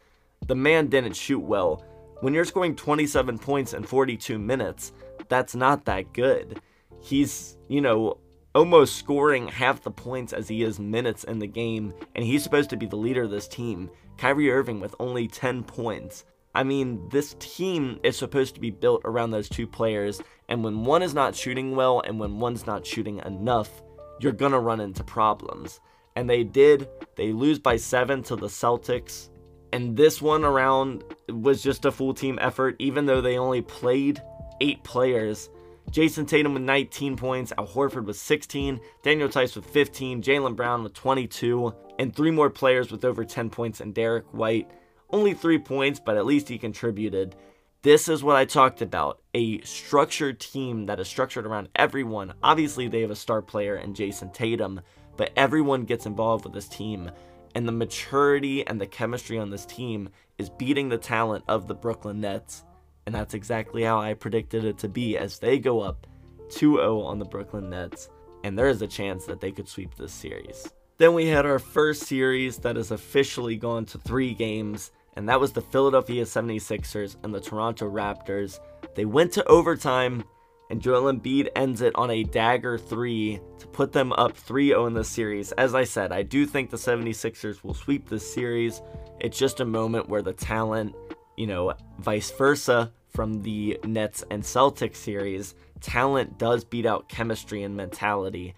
The 0.48 0.55
man 0.55 0.88
didn't 0.88 1.15
shoot 1.15 1.39
well. 1.39 1.86
When 2.21 2.33
you're 2.33 2.45
scoring 2.45 2.75
27 2.75 3.39
points 3.39 3.74
in 3.74 3.83
42 3.83 4.38
minutes, 4.39 4.91
that's 5.29 5.55
not 5.55 5.86
that 5.86 6.13
good. 6.13 6.60
He's, 7.01 7.57
you 7.67 7.81
know, 7.81 8.17
almost 8.53 8.98
scoring 8.98 9.48
half 9.48 9.81
the 9.81 9.91
points 9.91 10.33
as 10.33 10.48
he 10.48 10.63
is 10.63 10.79
minutes 10.79 11.24
in 11.24 11.39
the 11.39 11.48
game, 11.48 11.93
and 12.15 12.25
he's 12.25 12.43
supposed 12.43 12.69
to 12.71 12.77
be 12.77 12.86
the 12.86 12.95
leader 12.95 13.24
of 13.24 13.31
this 13.31 13.48
team. 13.48 13.89
Kyrie 14.17 14.51
Irving 14.51 14.79
with 14.79 14.95
only 15.00 15.27
10 15.27 15.63
points. 15.63 16.25
I 16.53 16.63
mean, 16.63 17.07
this 17.10 17.36
team 17.39 18.00
is 18.03 18.17
supposed 18.17 18.55
to 18.55 18.62
be 18.62 18.71
built 18.71 19.01
around 19.05 19.31
those 19.31 19.48
two 19.48 19.65
players, 19.65 20.21
and 20.51 20.65
when 20.65 20.84
one 20.84 21.01
is 21.01 21.13
not 21.13 21.34
shooting 21.34 21.77
well 21.77 22.01
and 22.01 22.20
when 22.20 22.41
one's 22.41 22.67
not 22.67 22.86
shooting 22.86 23.22
enough, 23.25 23.81
you're 24.20 24.34
gonna 24.34 24.60
run 24.60 24.81
into 24.81 25.01
problems. 25.01 25.79
And 26.17 26.29
they 26.29 26.43
did. 26.43 26.89
They 27.15 27.31
lose 27.31 27.58
by 27.58 27.77
seven 27.77 28.22
to 28.24 28.36
the 28.36 28.48
Celtics. 28.48 29.29
And 29.72 29.96
this 29.96 30.22
one 30.22 30.43
around 30.43 31.05
was 31.29 31.63
just 31.63 31.86
a 31.86 31.91
full 31.91 32.13
team 32.13 32.38
effort, 32.41 32.75
even 32.79 33.05
though 33.05 33.22
they 33.22 33.38
only 33.38 33.62
played 33.62 34.22
eight 34.60 34.84
players. 34.84 35.50
Jayson 35.89 36.25
Tatum 36.27 36.53
with 36.53 36.63
19 36.63 37.15
points, 37.15 37.53
Al 37.58 37.65
Horford 37.65 38.03
with 38.03 38.17
16, 38.17 38.81
Daniel 39.03 39.29
Theis 39.29 39.55
with 39.55 39.65
15, 39.65 40.22
Jaylen 40.22 40.58
Brown 40.58 40.84
with 40.84 40.93
22, 40.93 41.74
and 41.98 42.13
three 42.13 42.31
more 42.31 42.50
players 42.50 42.91
with 42.91 43.05
over 43.05 43.24
10 43.24 43.50
points, 43.50 43.79
and 43.79 43.96
Derrick 43.96 44.25
White 44.34 44.70
only 45.13 45.34
three 45.34 45.60
points, 45.60 46.00
but 46.00 46.17
at 46.17 46.25
least 46.25 46.50
he 46.50 46.58
contributed. 46.58 47.36
This 47.83 48.07
is 48.07 48.23
what 48.23 48.35
I 48.35 48.45
talked 48.45 48.83
about 48.83 49.23
a 49.33 49.59
structured 49.61 50.39
team 50.39 50.85
that 50.85 51.00
is 51.00 51.07
structured 51.07 51.47
around 51.47 51.69
everyone. 51.75 52.35
Obviously, 52.43 52.88
they 52.88 53.01
have 53.01 53.09
a 53.09 53.15
star 53.15 53.41
player 53.41 53.75
in 53.75 53.95
Jayson 53.95 54.31
Tatum, 54.31 54.81
but 55.17 55.31
everyone 55.35 55.85
gets 55.85 56.05
involved 56.05 56.43
with 56.43 56.53
this 56.53 56.67
team. 56.67 57.09
And 57.55 57.67
the 57.67 57.71
maturity 57.71 58.65
and 58.67 58.79
the 58.79 58.85
chemistry 58.85 59.39
on 59.39 59.50
this 59.50 59.65
team 59.65 60.09
is 60.38 60.47
beating 60.47 60.89
the 60.89 61.00
talent 61.00 61.43
of 61.47 61.67
the 61.67 61.73
Brooklyn 61.73 62.21
Nets. 62.21 62.63
And 63.07 63.15
that's 63.15 63.33
exactly 63.33 63.81
how 63.81 64.00
I 64.00 64.13
predicted 64.13 64.63
it 64.63 64.77
to 64.79 64.88
be 64.88 65.17
as 65.17 65.39
they 65.39 65.57
go 65.57 65.81
up 65.81 66.05
2 66.51 66.75
0 66.75 67.01
on 67.01 67.17
the 67.17 67.25
Brooklyn 67.25 67.71
Nets. 67.71 68.09
And 68.43 68.59
there 68.59 68.69
is 68.69 68.83
a 68.83 68.88
chance 68.88 69.25
that 69.25 69.41
they 69.41 69.51
could 69.51 69.67
sweep 69.67 69.95
this 69.95 70.13
series. 70.13 70.71
Then 71.00 71.15
we 71.15 71.25
had 71.25 71.47
our 71.47 71.57
first 71.57 72.03
series 72.03 72.59
that 72.59 72.75
has 72.75 72.91
officially 72.91 73.55
gone 73.55 73.85
to 73.85 73.97
three 73.97 74.35
games 74.35 74.91
and 75.15 75.27
that 75.27 75.39
was 75.39 75.51
the 75.51 75.61
Philadelphia 75.61 76.23
76ers 76.23 77.17
and 77.23 77.33
the 77.33 77.41
Toronto 77.41 77.89
Raptors. 77.89 78.59
They 78.95 79.05
went 79.05 79.31
to 79.33 79.45
overtime, 79.45 80.23
and 80.69 80.81
Joel 80.81 81.11
Embiid 81.11 81.49
ends 81.55 81.81
it 81.81 81.95
on 81.95 82.09
a 82.09 82.23
dagger 82.23 82.77
three 82.77 83.39
to 83.59 83.67
put 83.67 83.91
them 83.91 84.13
up 84.13 84.35
3 84.37 84.69
0 84.69 84.85
in 84.85 84.93
the 84.93 85.03
series. 85.03 85.51
As 85.53 85.75
I 85.75 85.83
said, 85.83 86.11
I 86.11 86.23
do 86.23 86.45
think 86.45 86.69
the 86.69 86.77
76ers 86.77 87.63
will 87.63 87.73
sweep 87.73 88.07
this 88.07 88.33
series. 88.33 88.81
It's 89.19 89.37
just 89.37 89.59
a 89.59 89.65
moment 89.65 90.07
where 90.07 90.21
the 90.21 90.33
talent, 90.33 90.95
you 91.35 91.47
know, 91.47 91.73
vice 91.99 92.31
versa 92.31 92.91
from 93.09 93.41
the 93.41 93.79
Nets 93.83 94.23
and 94.31 94.41
Celtics 94.41 94.95
series, 94.95 95.55
talent 95.81 96.37
does 96.37 96.63
beat 96.63 96.85
out 96.85 97.09
chemistry 97.09 97.63
and 97.63 97.75
mentality. 97.75 98.55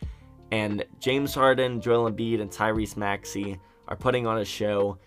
And 0.52 0.86
James 1.00 1.34
Harden, 1.34 1.82
Joel 1.82 2.12
Embiid, 2.12 2.40
and 2.40 2.52
Tyrese 2.52 2.96
Maxey 2.96 3.60
are 3.88 3.96
putting 3.96 4.28
on 4.28 4.38
a 4.38 4.46
show. 4.46 5.00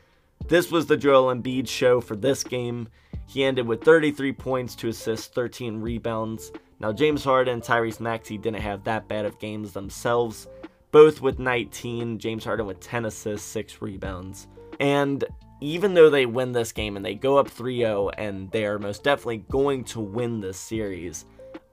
This 0.48 0.70
was 0.70 0.86
the 0.86 0.96
Joel 0.96 1.34
Embiid 1.34 1.68
show 1.68 2.00
for 2.00 2.16
this 2.16 2.44
game. 2.44 2.88
He 3.26 3.44
ended 3.44 3.66
with 3.66 3.82
33 3.82 4.32
points, 4.32 4.74
to 4.76 4.88
assist, 4.88 5.34
13 5.34 5.80
rebounds. 5.80 6.52
Now, 6.78 6.92
James 6.92 7.24
Harden 7.24 7.54
and 7.54 7.62
Tyrese 7.62 8.00
Maxey 8.00 8.38
didn't 8.38 8.60
have 8.60 8.84
that 8.84 9.08
bad 9.08 9.24
of 9.24 9.38
games 9.40 9.72
themselves, 9.72 10.46
both 10.92 11.20
with 11.20 11.38
19. 11.38 12.18
James 12.18 12.44
Harden 12.44 12.66
with 12.66 12.80
10 12.80 13.06
assists, 13.06 13.48
6 13.48 13.82
rebounds. 13.82 14.46
And 14.78 15.24
even 15.60 15.94
though 15.94 16.10
they 16.10 16.26
win 16.26 16.52
this 16.52 16.72
game 16.72 16.96
and 16.96 17.04
they 17.04 17.14
go 17.14 17.38
up 17.38 17.48
3 17.48 17.78
0 17.78 18.10
and 18.10 18.50
they 18.50 18.66
are 18.66 18.78
most 18.78 19.02
definitely 19.02 19.38
going 19.50 19.84
to 19.84 20.00
win 20.00 20.40
this 20.40 20.58
series, 20.58 21.24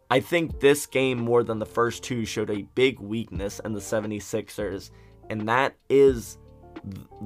I 0.09 0.19
think 0.19 0.59
this 0.59 0.85
game, 0.85 1.19
more 1.19 1.43
than 1.43 1.59
the 1.59 1.65
first 1.65 2.03
two, 2.03 2.25
showed 2.25 2.49
a 2.49 2.67
big 2.75 2.99
weakness 2.99 3.59
in 3.65 3.73
the 3.73 3.79
76ers, 3.79 4.91
and 5.29 5.47
that 5.49 5.75
is 5.89 6.37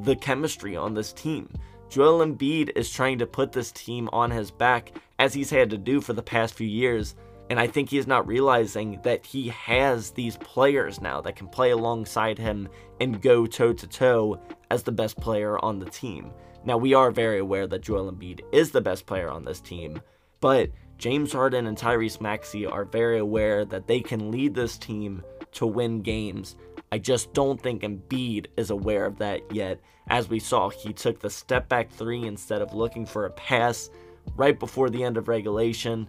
the 0.04 0.16
chemistry 0.16 0.76
on 0.76 0.94
this 0.94 1.14
team. 1.14 1.50
Joel 1.90 2.26
Embiid 2.26 2.72
is 2.76 2.90
trying 2.90 3.20
to 3.20 3.26
put 3.26 3.52
this 3.52 3.72
team 3.72 4.10
on 4.12 4.30
his 4.30 4.52
back 4.52 4.92
as 5.20 5.34
he's 5.34 5.50
had 5.50 5.70
to 5.70 5.78
do 5.78 6.02
for 6.02 6.14
the 6.14 6.22
past 6.22 6.54
few 6.54 6.68
years. 6.68 7.16
And 7.50 7.60
I 7.60 7.68
think 7.68 7.90
he's 7.90 8.08
not 8.08 8.28
realizing 8.28 9.00
that 9.04 9.26
he 9.26 9.48
has 9.50 10.12
these 10.12 10.36
players 10.38 11.00
now 11.00 11.22
that 11.22 11.38
can 11.38 11.48
play 11.48 11.72
alongside 11.72 12.38
him 12.38 12.68
and 13.00 13.22
go 13.22 13.46
toe 13.46 13.72
to 13.72 13.88
toe 13.88 14.42
as 14.70 14.84
the 14.84 14.92
best 14.92 15.16
player 15.18 15.64
on 15.64 15.80
the 15.80 15.90
team. 15.90 16.32
Now, 16.66 16.78
we 16.78 16.94
are 16.94 17.12
very 17.12 17.40
aware 17.40 17.68
that 17.68 17.84
Joel 17.84 18.12
Embiid 18.12 18.42
is 18.52 18.72
the 18.72 18.82
best 18.82 19.06
player 19.06 19.30
on 19.30 19.46
this 19.46 19.62
team, 19.62 20.02
but 20.42 20.70
James 20.98 21.32
Harden 21.32 21.68
and 21.68 21.78
Tyrese 21.78 22.20
Maxey 22.20 22.66
are 22.66 22.84
very 22.84 23.20
aware 23.20 23.64
that 23.64 23.88
they 23.88 24.02
can 24.02 24.32
lead 24.32 24.54
this 24.54 24.78
team 24.78 25.24
to 25.54 25.66
win 25.66 26.02
games 26.02 26.58
I 26.92 27.00
just 27.00 27.34
don't 27.34 27.62
think 27.62 27.82
Embiid 27.82 28.48
is 28.56 28.70
aware 28.70 29.06
of 29.06 29.18
that 29.18 29.42
yet. 29.54 29.80
As 30.08 30.30
we 30.30 30.40
saw, 30.40 30.70
he 30.70 30.94
took 30.94 31.20
the 31.20 31.30
step 31.30 31.68
back 31.68 31.92
three 31.92 32.24
instead 32.24 32.62
of 32.62 32.74
looking 32.74 33.06
for 33.06 33.26
a 33.26 33.32
pass 33.32 33.90
right 34.36 34.58
before 34.58 34.90
the 34.90 35.04
end 35.04 35.18
of 35.18 35.28
regulation, 35.28 36.08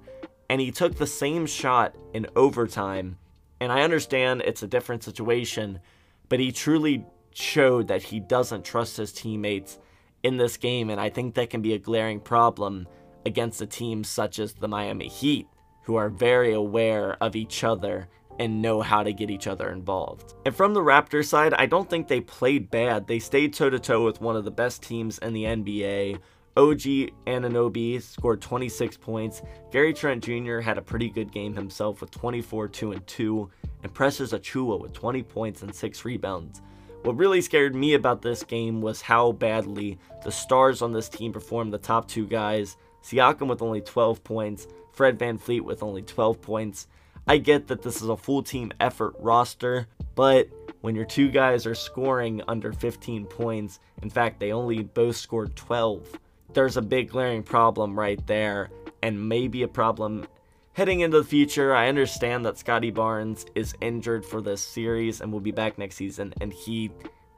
and 0.49 0.61
he 0.61 0.71
took 0.71 0.97
the 0.97 1.07
same 1.07 1.47
shot 1.47 1.97
in 2.15 2.27
overtime. 2.37 3.19
And 3.61 3.73
I 3.73 3.83
understand 3.83 4.43
it's 4.43 4.63
a 4.63 4.69
different 4.69 5.03
situation, 5.03 5.81
but 6.29 6.39
he 6.39 6.53
truly 6.53 7.05
showed 7.35 7.89
that 7.89 8.05
he 8.05 8.21
doesn't 8.21 8.65
trust 8.65 8.97
his 8.97 9.13
teammates 9.13 9.79
in 10.23 10.37
this 10.37 10.57
game, 10.57 10.91
and 10.91 11.01
I 11.01 11.11
think 11.11 11.35
that 11.35 11.51
can 11.51 11.63
be 11.63 11.75
a 11.75 11.79
glaring 11.79 12.21
problem 12.21 12.87
against 13.27 13.61
a 13.61 13.67
team 13.67 14.05
such 14.05 14.39
as 14.39 14.55
the 14.55 14.69
Miami 14.69 15.09
Heat, 15.09 15.49
who 15.83 15.97
are 15.97 16.09
very 16.09 16.53
aware 16.53 17.17
of 17.21 17.35
each 17.35 17.65
other 17.65 18.09
and 18.39 18.63
know 18.63 18.81
how 18.81 19.03
to 19.03 19.13
get 19.13 19.31
each 19.31 19.47
other 19.47 19.71
involved. 19.71 20.35
And 20.47 20.55
from 20.55 20.75
the 20.75 20.81
Raptors 20.81 21.27
side, 21.27 21.55
I 21.55 21.67
don't 21.67 21.89
think 21.89 22.09
they 22.09 22.21
played 22.21 22.71
bad. 22.71 23.07
They 23.07 23.19
stayed 23.19 23.53
toe 23.53 23.71
to 23.71 23.79
toe 23.79 24.05
with 24.05 24.21
one 24.21 24.37
of 24.37 24.45
the 24.45 24.51
best 24.51 24.83
teams 24.83 25.19
in 25.19 25.33
the 25.33 25.45
NBA. 25.45 26.19
OG 26.57 27.13
Anunoby 27.27 28.03
scored 28.03 28.41
26 28.41 28.97
points. 28.97 29.43
Gary 29.71 29.93
Trent 29.93 30.25
Jr. 30.25 30.59
had 30.59 30.77
a 30.77 30.83
pretty 30.83 31.09
good 31.09 31.31
game 31.31 31.55
himself 31.55 32.01
with 32.01 32.11
24, 32.11 32.69
2 32.69 32.93
and 32.93 33.07
2, 33.07 33.51
and 33.85 33.95
Precious 33.95 34.33
Achiuwa 34.33 34.81
with 34.81 34.93
20 34.93 35.23
points 35.23 35.63
and 35.63 35.73
6 35.73 36.05
rebounds. 36.05 36.61
What 37.03 37.17
really 37.17 37.41
scared 37.41 37.77
me 37.77 37.95
about 37.95 38.23
this 38.23 38.43
game 38.43 38.81
was 38.81 39.01
how 39.01 39.33
badly 39.33 39.99
the 40.25 40.33
stars 40.33 40.83
on 40.83 40.93
this 40.93 41.09
team 41.09 41.33
performed. 41.33 41.73
The 41.73 41.79
top 41.79 42.09
two 42.09 42.27
guys, 42.27 42.77
Siakam 43.05 43.47
with 43.47 43.63
only 43.63 43.81
12 43.81 44.25
points, 44.25 44.67
Fred 44.93 45.17
VanVleet 45.17 45.61
with 45.61 45.85
only 45.85 46.03
12 46.03 46.41
points. 46.41 46.89
I 47.29 47.37
get 47.37 47.67
that 47.67 47.83
this 47.83 48.01
is 48.01 48.09
a 48.09 48.17
full 48.17 48.43
team 48.43 48.73
effort 48.81 49.15
roster, 49.19 49.87
but 50.15 50.49
when 50.81 50.95
your 50.97 51.05
two 51.05 51.29
guys 51.31 51.67
are 51.67 51.75
scoring 51.75 52.41
under 52.49 52.73
15 52.73 53.27
points, 53.27 53.81
in 54.03 54.09
fact, 54.09 54.41
they 54.41 54.51
only 54.51 54.83
both 54.83 55.17
scored 55.17 55.55
12, 55.55 56.19
there's 56.55 56.79
a 56.79 56.83
big 56.83 57.11
glaring 57.11 57.43
problem 57.43 57.99
right 57.99 58.27
there, 58.27 58.71
and 59.03 59.29
maybe 59.29 59.63
a 59.63 59.69
problem 59.69 60.27
heading 60.73 61.01
into 61.01 61.19
the 61.19 61.25
future. 61.25 61.75
I 61.75 61.89
understand 61.89 62.47
that 62.47 62.57
Scottie 62.57 62.91
Barnes 62.91 63.45
is 63.55 63.75
injured 63.83 64.25
for 64.25 64.41
this 64.41 64.63
series 64.63 65.21
and 65.21 65.31
will 65.31 65.41
be 65.41 65.51
back 65.51 65.77
next 65.77 65.97
season, 65.97 66.33
and 66.41 66.51
he 66.51 66.91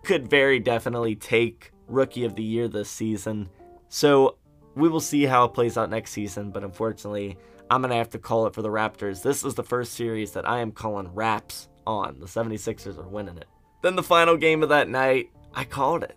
could 0.05 0.31
very 0.31 0.61
definitely 0.61 1.17
take 1.17 1.73
Rookie 1.89 2.25
of 2.25 2.37
the 2.37 2.45
Year 2.45 2.69
this 2.69 2.89
season. 2.89 3.49
So 3.89 4.37
we 4.77 4.89
will 4.89 5.01
see 5.01 5.25
how 5.25 5.47
it 5.47 5.55
plays 5.55 5.77
out 5.77 5.91
next 5.91 6.13
season, 6.13 6.53
but 6.53 6.63
unfortunately, 6.63 7.37
I'm 7.71 7.83
going 7.83 7.91
to 7.91 7.97
have 7.97 8.11
to 8.11 8.19
call 8.19 8.49
it 8.49 8.55
for 8.55 8.63
the 8.63 8.69
Raptors. 8.69 9.23
This 9.23 9.45
is 9.45 9.55
the 9.55 9.63
first 9.63 9.93
series 9.93 10.33
that 10.33 10.49
I 10.49 10.59
am 10.59 10.73
calling 10.73 11.15
Raps 11.15 11.69
on. 11.87 12.19
The 12.19 12.27
76ers 12.27 12.99
are 12.99 13.09
winning 13.09 13.37
it. 13.37 13.47
Then 13.81 13.95
the 13.95 14.03
final 14.03 14.37
game 14.37 14.65
of 14.65 14.71
that 14.71 14.89
night, 14.89 15.31
I 15.55 15.63
called 15.63 16.03
it. 16.03 16.17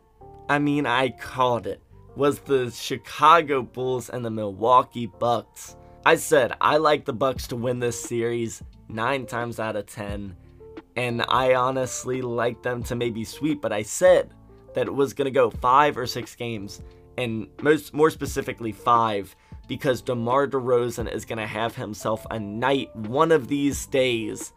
I 0.50 0.57
mean, 0.57 0.88
I 0.88 1.10
called 1.10 1.67
it. 1.67 1.79
Was 2.15 2.39
the 2.39 2.72
Chicago 2.72 3.62
Bulls 3.62 4.10
and 4.10 4.25
the 4.25 4.31
Milwaukee 4.31 5.05
Bucks. 5.05 5.75
I 6.07 6.15
said 6.15 6.53
I 6.60 6.77
like 6.77 7.05
the 7.05 7.13
Bucks 7.13 7.45
to 7.48 7.55
win 7.55 7.79
this 7.79 8.01
series 8.03 8.63
9 8.89 9.25
times 9.27 9.60
out 9.60 9.75
of 9.75 9.86
10 9.86 10.36
and 10.95 11.24
I 11.27 11.53
honestly 11.53 12.22
like 12.22 12.62
them 12.62 12.83
to 12.83 12.95
maybe 12.95 13.24
sweep, 13.24 13.62
but 13.62 13.72
I 13.72 13.83
said 13.83 14.33
that 14.74 14.88
it 14.88 14.93
was 14.93 15.13
going 15.13 15.25
to 15.25 15.31
go 15.31 15.50
5 15.50 15.98
or 15.98 16.05
6 16.05 16.36
games 16.36 16.81
and 17.17 17.48
most 17.62 17.93
more 17.93 18.10
specifically 18.10 18.72
5 18.72 19.36
because 19.67 20.01
DeMar 20.01 20.48
DeRozan 20.48 21.12
is 21.12 21.25
going 21.25 21.39
to 21.39 21.48
have 21.48 21.75
himself 21.75 22.25
a 22.29 22.39
night 22.39 22.96
one 22.96 23.32
of 23.32 23.48
these 23.48 23.86
days 23.86 24.53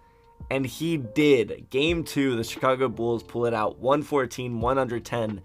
and 0.51 0.67
he 0.67 0.97
did. 0.97 1.69
Game 1.71 2.05
two, 2.05 2.37
the 2.37 2.45
Chicago 2.45 2.89
Bulls 2.89 3.23
pull 3.23 3.47
it 3.47 3.55
out 3.55 3.79
114 3.79 4.61
110, 4.61 5.43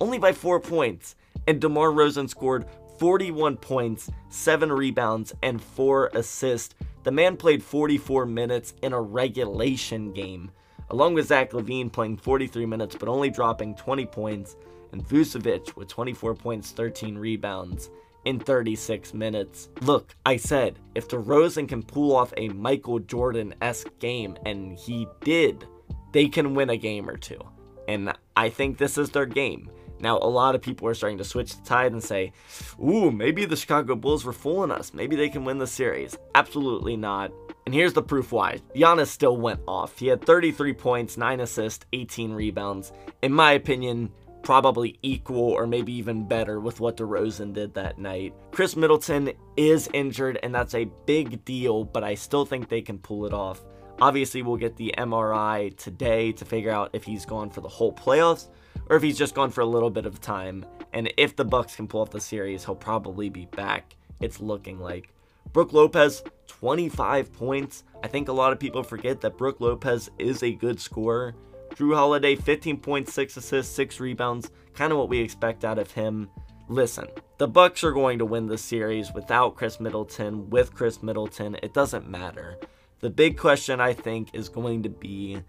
only 0.00 0.18
by 0.18 0.32
four 0.32 0.60
points. 0.60 1.16
And 1.46 1.60
DeMar 1.60 1.92
Rosen 1.92 2.28
scored 2.28 2.66
41 2.98 3.56
points, 3.56 4.10
7 4.28 4.72
rebounds, 4.72 5.32
and 5.42 5.62
4 5.62 6.10
assists. 6.14 6.74
The 7.04 7.12
man 7.12 7.36
played 7.36 7.62
44 7.62 8.26
minutes 8.26 8.74
in 8.82 8.92
a 8.92 9.00
regulation 9.00 10.12
game, 10.12 10.50
along 10.90 11.14
with 11.14 11.28
Zach 11.28 11.52
LaVine 11.52 11.92
playing 11.92 12.16
43 12.16 12.66
minutes 12.66 12.96
but 12.98 13.08
only 13.08 13.30
dropping 13.30 13.76
20 13.76 14.04
points, 14.06 14.56
and 14.92 15.06
Vucevic 15.06 15.76
with 15.76 15.88
24 15.88 16.34
points, 16.34 16.72
13 16.72 17.16
rebounds 17.16 17.90
in 18.24 18.38
36 18.38 19.14
minutes. 19.14 19.68
Look, 19.80 20.14
I 20.26 20.36
said, 20.36 20.78
if 20.94 21.08
DeRozan 21.08 21.68
can 21.68 21.82
pull 21.82 22.14
off 22.14 22.32
a 22.36 22.48
Michael 22.48 22.98
Jordan 22.98 23.54
esque 23.62 23.90
game, 23.98 24.36
and 24.44 24.78
he 24.78 25.06
did, 25.22 25.66
they 26.12 26.28
can 26.28 26.54
win 26.54 26.70
a 26.70 26.76
game 26.76 27.08
or 27.08 27.16
two. 27.16 27.40
And 27.86 28.12
I 28.36 28.50
think 28.50 28.76
this 28.76 28.98
is 28.98 29.10
their 29.10 29.26
game. 29.26 29.70
Now, 30.00 30.18
a 30.18 30.28
lot 30.28 30.54
of 30.54 30.62
people 30.62 30.86
are 30.86 30.94
starting 30.94 31.18
to 31.18 31.24
switch 31.24 31.56
the 31.56 31.62
tide 31.64 31.92
and 31.92 32.02
say, 32.02 32.32
ooh, 32.80 33.10
maybe 33.10 33.44
the 33.46 33.56
Chicago 33.56 33.96
Bulls 33.96 34.24
were 34.24 34.32
fooling 34.32 34.70
us. 34.70 34.94
Maybe 34.94 35.16
they 35.16 35.28
can 35.28 35.44
win 35.44 35.58
the 35.58 35.66
series. 35.66 36.16
Absolutely 36.34 36.96
not. 36.96 37.32
And 37.66 37.74
here's 37.74 37.94
the 37.94 38.02
proof 38.02 38.30
why. 38.30 38.60
Giannis 38.74 39.08
still 39.08 39.36
went 39.36 39.60
off. 39.66 39.98
He 39.98 40.06
had 40.06 40.24
33 40.24 40.72
points, 40.74 41.16
9 41.16 41.40
assists, 41.40 41.84
18 41.92 42.32
rebounds. 42.32 42.92
In 43.22 43.32
my 43.32 43.52
opinion, 43.52 44.10
probably 44.48 44.98
equal 45.02 45.50
or 45.50 45.66
maybe 45.66 45.92
even 45.92 46.26
better 46.26 46.58
with 46.58 46.80
what 46.80 46.96
DeRozan 46.96 47.52
did 47.52 47.74
that 47.74 47.98
night. 47.98 48.32
Khris 48.50 48.76
Middleton 48.76 49.30
is 49.58 49.90
injured, 49.92 50.38
and 50.42 50.54
that's 50.54 50.74
a 50.74 50.88
big 51.04 51.44
deal, 51.44 51.84
but 51.84 52.02
I 52.02 52.14
still 52.14 52.46
think 52.46 52.70
they 52.70 52.80
can 52.80 52.96
pull 52.98 53.26
it 53.26 53.34
off. 53.34 53.60
Obviously, 54.00 54.40
we'll 54.40 54.56
get 54.56 54.74
the 54.74 54.94
MRI 54.96 55.76
today 55.76 56.32
to 56.32 56.46
figure 56.46 56.70
out 56.70 56.88
if 56.94 57.04
he's 57.04 57.26
gone 57.26 57.50
for 57.50 57.60
the 57.60 57.68
whole 57.68 57.92
playoffs 57.92 58.48
or 58.88 58.96
if 58.96 59.02
he's 59.02 59.18
just 59.18 59.34
gone 59.34 59.50
for 59.50 59.60
a 59.60 59.66
little 59.66 59.90
bit 59.90 60.06
of 60.06 60.18
time. 60.18 60.64
And 60.94 61.12
if 61.18 61.36
the 61.36 61.44
Bucks 61.44 61.76
can 61.76 61.86
pull 61.86 62.00
off 62.00 62.08
the 62.08 62.18
series, 62.18 62.64
he'll 62.64 62.74
probably 62.74 63.28
be 63.28 63.44
back. 63.44 63.96
It's 64.18 64.40
looking 64.40 64.80
like. 64.80 65.12
Brook 65.52 65.74
Lopez, 65.74 66.22
25 66.46 67.34
points. 67.34 67.84
I 68.02 68.08
think 68.08 68.28
a 68.28 68.32
lot 68.32 68.54
of 68.54 68.58
people 68.58 68.82
forget 68.82 69.20
that 69.20 69.36
Brook 69.36 69.60
Lopez 69.60 70.08
is 70.18 70.42
a 70.42 70.52
good 70.52 70.80
scorer. 70.80 71.34
Jrue 71.78 71.94
Holiday, 71.94 72.34
15.6 72.34 73.36
assists, 73.36 73.72
6 73.76 74.00
rebounds, 74.00 74.50
kind 74.74 74.90
of 74.90 74.98
what 74.98 75.08
we 75.08 75.20
expect 75.20 75.64
out 75.64 75.78
of 75.78 75.92
him. 75.92 76.28
Listen, 76.68 77.06
the 77.36 77.46
Bucks 77.46 77.84
are 77.84 77.92
going 77.92 78.18
to 78.18 78.24
win 78.24 78.48
the 78.48 78.58
series 78.58 79.12
without 79.14 79.54
Khris 79.54 79.78
Middleton, 79.78 80.50
with 80.50 80.74
Khris 80.74 81.04
Middleton. 81.04 81.56
It 81.62 81.74
doesn't 81.74 82.10
matter. 82.10 82.58
The 82.98 83.10
big 83.10 83.38
question 83.38 83.80
I 83.80 83.92
think 83.92 84.30
is 84.32 84.48
going 84.48 84.82
to 84.82 84.88
be 84.88 85.40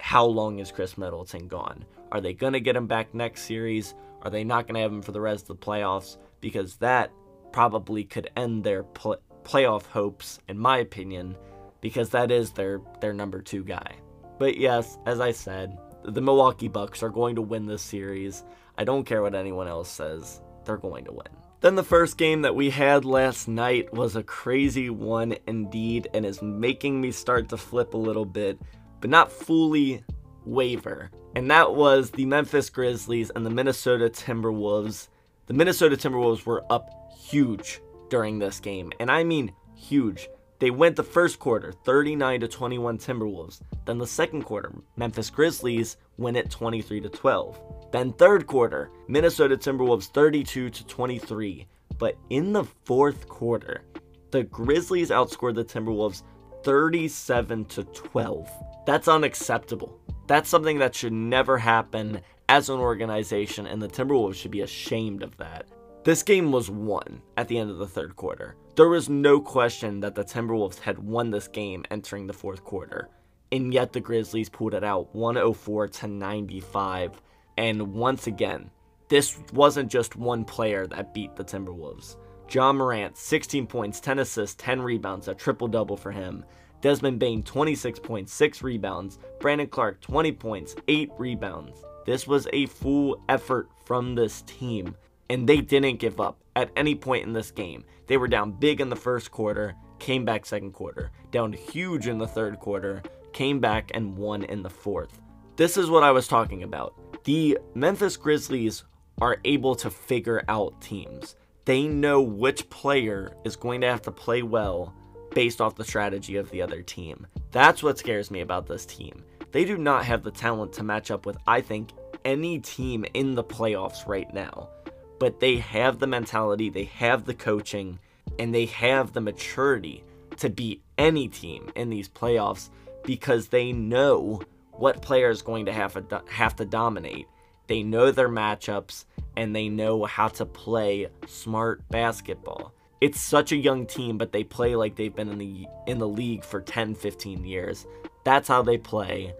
how 0.00 0.24
long 0.24 0.58
is 0.58 0.72
Khris 0.72 0.96
Middleton 0.96 1.48
gone? 1.48 1.84
Are 2.10 2.22
they 2.22 2.32
going 2.32 2.54
to 2.54 2.60
get 2.60 2.76
him 2.76 2.86
back 2.86 3.12
next 3.12 3.42
series? 3.42 3.94
Are 4.22 4.30
they 4.30 4.42
not 4.42 4.66
going 4.66 4.76
to 4.76 4.80
have 4.80 4.92
him 4.92 5.02
for 5.02 5.12
the 5.12 5.20
rest 5.20 5.50
of 5.50 5.60
the 5.60 5.66
playoffs? 5.66 6.16
Because 6.40 6.76
that 6.76 7.12
probably 7.52 8.04
could 8.04 8.30
end 8.38 8.64
their 8.64 8.84
pl- 8.84 9.20
playoff 9.42 9.84
hopes, 9.84 10.38
in 10.48 10.58
my 10.58 10.78
opinion, 10.78 11.36
because 11.82 12.08
that 12.08 12.30
is 12.30 12.52
their, 12.52 12.80
their 13.02 13.12
number 13.12 13.42
two 13.42 13.64
guy. 13.64 13.96
But 14.38 14.56
yes, 14.56 14.98
as 15.06 15.20
I 15.20 15.32
said, 15.32 15.78
the 16.04 16.20
Milwaukee 16.20 16.68
Bucks 16.68 17.02
are 17.02 17.08
going 17.08 17.34
to 17.36 17.42
win 17.42 17.66
this 17.66 17.82
series. 17.82 18.44
I 18.76 18.84
don't 18.84 19.04
care 19.04 19.22
what 19.22 19.34
anyone 19.34 19.68
else 19.68 19.90
says, 19.90 20.40
they're 20.64 20.76
going 20.76 21.04
to 21.06 21.12
win. 21.12 21.28
Then 21.60 21.76
the 21.76 21.82
first 21.82 22.18
game 22.18 22.42
that 22.42 22.54
we 22.54 22.68
had 22.68 23.06
last 23.06 23.48
night 23.48 23.90
was 23.94 24.16
a 24.16 24.22
crazy 24.22 24.90
one 24.90 25.36
indeed 25.46 26.08
and 26.12 26.26
is 26.26 26.42
making 26.42 27.00
me 27.00 27.10
start 27.10 27.48
to 27.48 27.56
flip 27.56 27.94
a 27.94 27.98
little 27.98 28.26
bit, 28.26 28.60
but 29.00 29.08
not 29.08 29.32
fully 29.32 30.04
waver. 30.44 31.10
And 31.34 31.50
that 31.50 31.74
was 31.74 32.10
the 32.10 32.26
Memphis 32.26 32.68
Grizzlies 32.68 33.30
and 33.34 33.46
the 33.46 33.50
Minnesota 33.50 34.10
Timberwolves. 34.10 35.08
The 35.46 35.54
Minnesota 35.54 35.96
Timberwolves 35.96 36.44
were 36.44 36.64
up 36.70 36.90
huge 37.18 37.80
during 38.10 38.38
this 38.38 38.60
game, 38.60 38.92
and 39.00 39.10
I 39.10 39.24
mean 39.24 39.52
huge. 39.74 40.28
They 40.60 40.70
went 40.70 40.96
the 40.96 41.02
first 41.02 41.38
quarter 41.38 41.72
39 41.84 42.40
to 42.40 42.48
21 42.48 42.98
Timberwolves. 42.98 43.60
Then 43.84 43.98
the 43.98 44.06
second 44.06 44.42
quarter, 44.42 44.72
Memphis 44.96 45.30
Grizzlies 45.30 45.96
win 46.16 46.36
it 46.36 46.50
23 46.50 47.00
to 47.00 47.08
12. 47.08 47.90
Then 47.92 48.12
third 48.12 48.46
quarter, 48.46 48.90
Minnesota 49.08 49.56
Timberwolves 49.56 50.06
32 50.06 50.70
to 50.70 50.86
23. 50.86 51.66
But 51.98 52.16
in 52.30 52.52
the 52.52 52.64
fourth 52.84 53.28
quarter, 53.28 53.82
the 54.30 54.44
Grizzlies 54.44 55.10
outscored 55.10 55.54
the 55.54 55.64
Timberwolves 55.64 56.22
37 56.64 57.64
to 57.66 57.84
12. 57.84 58.50
That's 58.86 59.08
unacceptable. 59.08 60.00
That's 60.26 60.48
something 60.48 60.78
that 60.78 60.94
should 60.94 61.12
never 61.12 61.58
happen 61.58 62.20
as 62.48 62.68
an 62.68 62.78
organization, 62.78 63.66
and 63.66 63.80
the 63.80 63.88
Timberwolves 63.88 64.34
should 64.34 64.50
be 64.50 64.62
ashamed 64.62 65.22
of 65.22 65.36
that. 65.36 65.66
This 66.04 66.22
game 66.22 66.52
was 66.52 66.70
won 66.70 67.22
at 67.38 67.48
the 67.48 67.56
end 67.56 67.70
of 67.70 67.78
the 67.78 67.86
third 67.86 68.14
quarter. 68.14 68.56
There 68.76 68.90
was 68.90 69.08
no 69.08 69.40
question 69.40 70.00
that 70.00 70.14
the 70.14 70.22
Timberwolves 70.22 70.78
had 70.78 70.98
won 70.98 71.30
this 71.30 71.48
game 71.48 71.82
entering 71.90 72.26
the 72.26 72.34
fourth 72.34 72.62
quarter, 72.62 73.08
and 73.50 73.72
yet 73.72 73.94
the 73.94 74.02
Grizzlies 74.02 74.50
pulled 74.50 74.74
it 74.74 74.84
out 74.84 75.14
104 75.14 75.88
to 75.88 76.06
95. 76.06 77.22
And 77.56 77.94
once 77.94 78.26
again, 78.26 78.70
this 79.08 79.38
wasn't 79.54 79.90
just 79.90 80.14
one 80.14 80.44
player 80.44 80.86
that 80.88 81.14
beat 81.14 81.36
the 81.36 81.44
Timberwolves. 81.44 82.16
Ja 82.50 82.70
Morant, 82.70 83.16
16 83.16 83.66
points, 83.66 83.98
10 83.98 84.18
assists, 84.18 84.56
10 84.62 84.82
rebounds, 84.82 85.28
a 85.28 85.34
triple 85.34 85.68
double 85.68 85.96
for 85.96 86.12
him. 86.12 86.44
Desmond 86.82 87.18
Bane, 87.18 87.42
26 87.42 87.98
points, 88.00 88.34
6 88.34 88.60
rebounds. 88.62 89.18
Brandon 89.40 89.68
Clarke, 89.68 90.02
20 90.02 90.32
points, 90.32 90.76
8 90.86 91.12
rebounds. 91.16 91.82
This 92.04 92.26
was 92.26 92.46
a 92.52 92.66
full 92.66 93.22
effort 93.30 93.70
from 93.86 94.14
this 94.14 94.42
team 94.42 94.94
and 95.30 95.48
they 95.48 95.60
didn't 95.60 95.98
give 95.98 96.20
up 96.20 96.42
at 96.56 96.70
any 96.76 96.94
point 96.94 97.26
in 97.26 97.32
this 97.32 97.50
game. 97.50 97.84
They 98.06 98.16
were 98.16 98.28
down 98.28 98.52
big 98.52 98.80
in 98.80 98.88
the 98.88 98.96
first 98.96 99.30
quarter, 99.30 99.74
came 99.98 100.24
back 100.24 100.46
second 100.46 100.72
quarter, 100.72 101.10
down 101.30 101.52
huge 101.52 102.06
in 102.06 102.18
the 102.18 102.26
third 102.26 102.58
quarter, 102.60 103.02
came 103.32 103.60
back 103.60 103.90
and 103.94 104.16
won 104.16 104.44
in 104.44 104.62
the 104.62 104.70
fourth. 104.70 105.20
This 105.56 105.76
is 105.76 105.90
what 105.90 106.02
I 106.02 106.10
was 106.10 106.28
talking 106.28 106.62
about. 106.62 106.94
The 107.24 107.58
Memphis 107.74 108.16
Grizzlies 108.16 108.84
are 109.20 109.38
able 109.44 109.74
to 109.76 109.90
figure 109.90 110.42
out 110.48 110.80
teams. 110.80 111.36
They 111.64 111.86
know 111.86 112.20
which 112.20 112.68
player 112.68 113.34
is 113.44 113.56
going 113.56 113.80
to 113.80 113.86
have 113.86 114.02
to 114.02 114.10
play 114.10 114.42
well 114.42 114.94
based 115.32 115.60
off 115.60 115.76
the 115.76 115.84
strategy 115.84 116.36
of 116.36 116.50
the 116.50 116.60
other 116.60 116.82
team. 116.82 117.26
That's 117.50 117.82
what 117.82 117.98
scares 117.98 118.30
me 118.30 118.40
about 118.40 118.66
this 118.66 118.84
team. 118.84 119.24
They 119.52 119.64
do 119.64 119.78
not 119.78 120.04
have 120.04 120.22
the 120.22 120.30
talent 120.30 120.72
to 120.74 120.82
match 120.82 121.10
up 121.10 121.26
with, 121.26 121.38
I 121.46 121.60
think, 121.60 121.90
any 122.24 122.58
team 122.58 123.04
in 123.14 123.34
the 123.34 123.44
playoffs 123.44 124.06
right 124.06 124.32
now 124.34 124.68
but 125.18 125.40
they 125.40 125.56
have 125.58 125.98
the 125.98 126.06
mentality, 126.06 126.68
they 126.68 126.84
have 126.84 127.24
the 127.24 127.34
coaching, 127.34 127.98
and 128.38 128.54
they 128.54 128.66
have 128.66 129.12
the 129.12 129.20
maturity 129.20 130.04
to 130.38 130.50
beat 130.50 130.82
any 130.98 131.28
team 131.28 131.70
in 131.74 131.90
these 131.90 132.08
playoffs 132.08 132.70
because 133.04 133.48
they 133.48 133.72
know 133.72 134.42
what 134.72 135.02
player 135.02 135.30
is 135.30 135.42
going 135.42 135.66
to 135.66 135.72
have 135.72 135.94
to, 136.08 136.22
have 136.28 136.56
to 136.56 136.64
dominate. 136.64 137.26
They 137.66 137.82
know 137.82 138.10
their 138.10 138.28
matchups 138.28 139.04
and 139.36 139.54
they 139.54 139.68
know 139.68 140.04
how 140.04 140.28
to 140.28 140.46
play 140.46 141.08
smart 141.26 141.86
basketball. 141.88 142.72
it's 143.00 143.20
such 143.20 143.52
a 143.52 143.56
young 143.56 143.86
team, 143.86 144.16
but 144.16 144.32
they 144.32 144.44
play 144.44 144.76
like 144.76 144.96
they've 144.96 145.14
been 145.14 145.28
in 145.28 145.38
the 145.38 145.66
in 145.86 145.98
the 145.98 146.08
league 146.08 146.42
for 146.44 146.60
10, 146.60 146.94
15 146.94 147.44
years. 147.44 147.86
That's 148.24 148.48
how 148.48 148.62
they 148.62 148.78
play. 148.78 149.34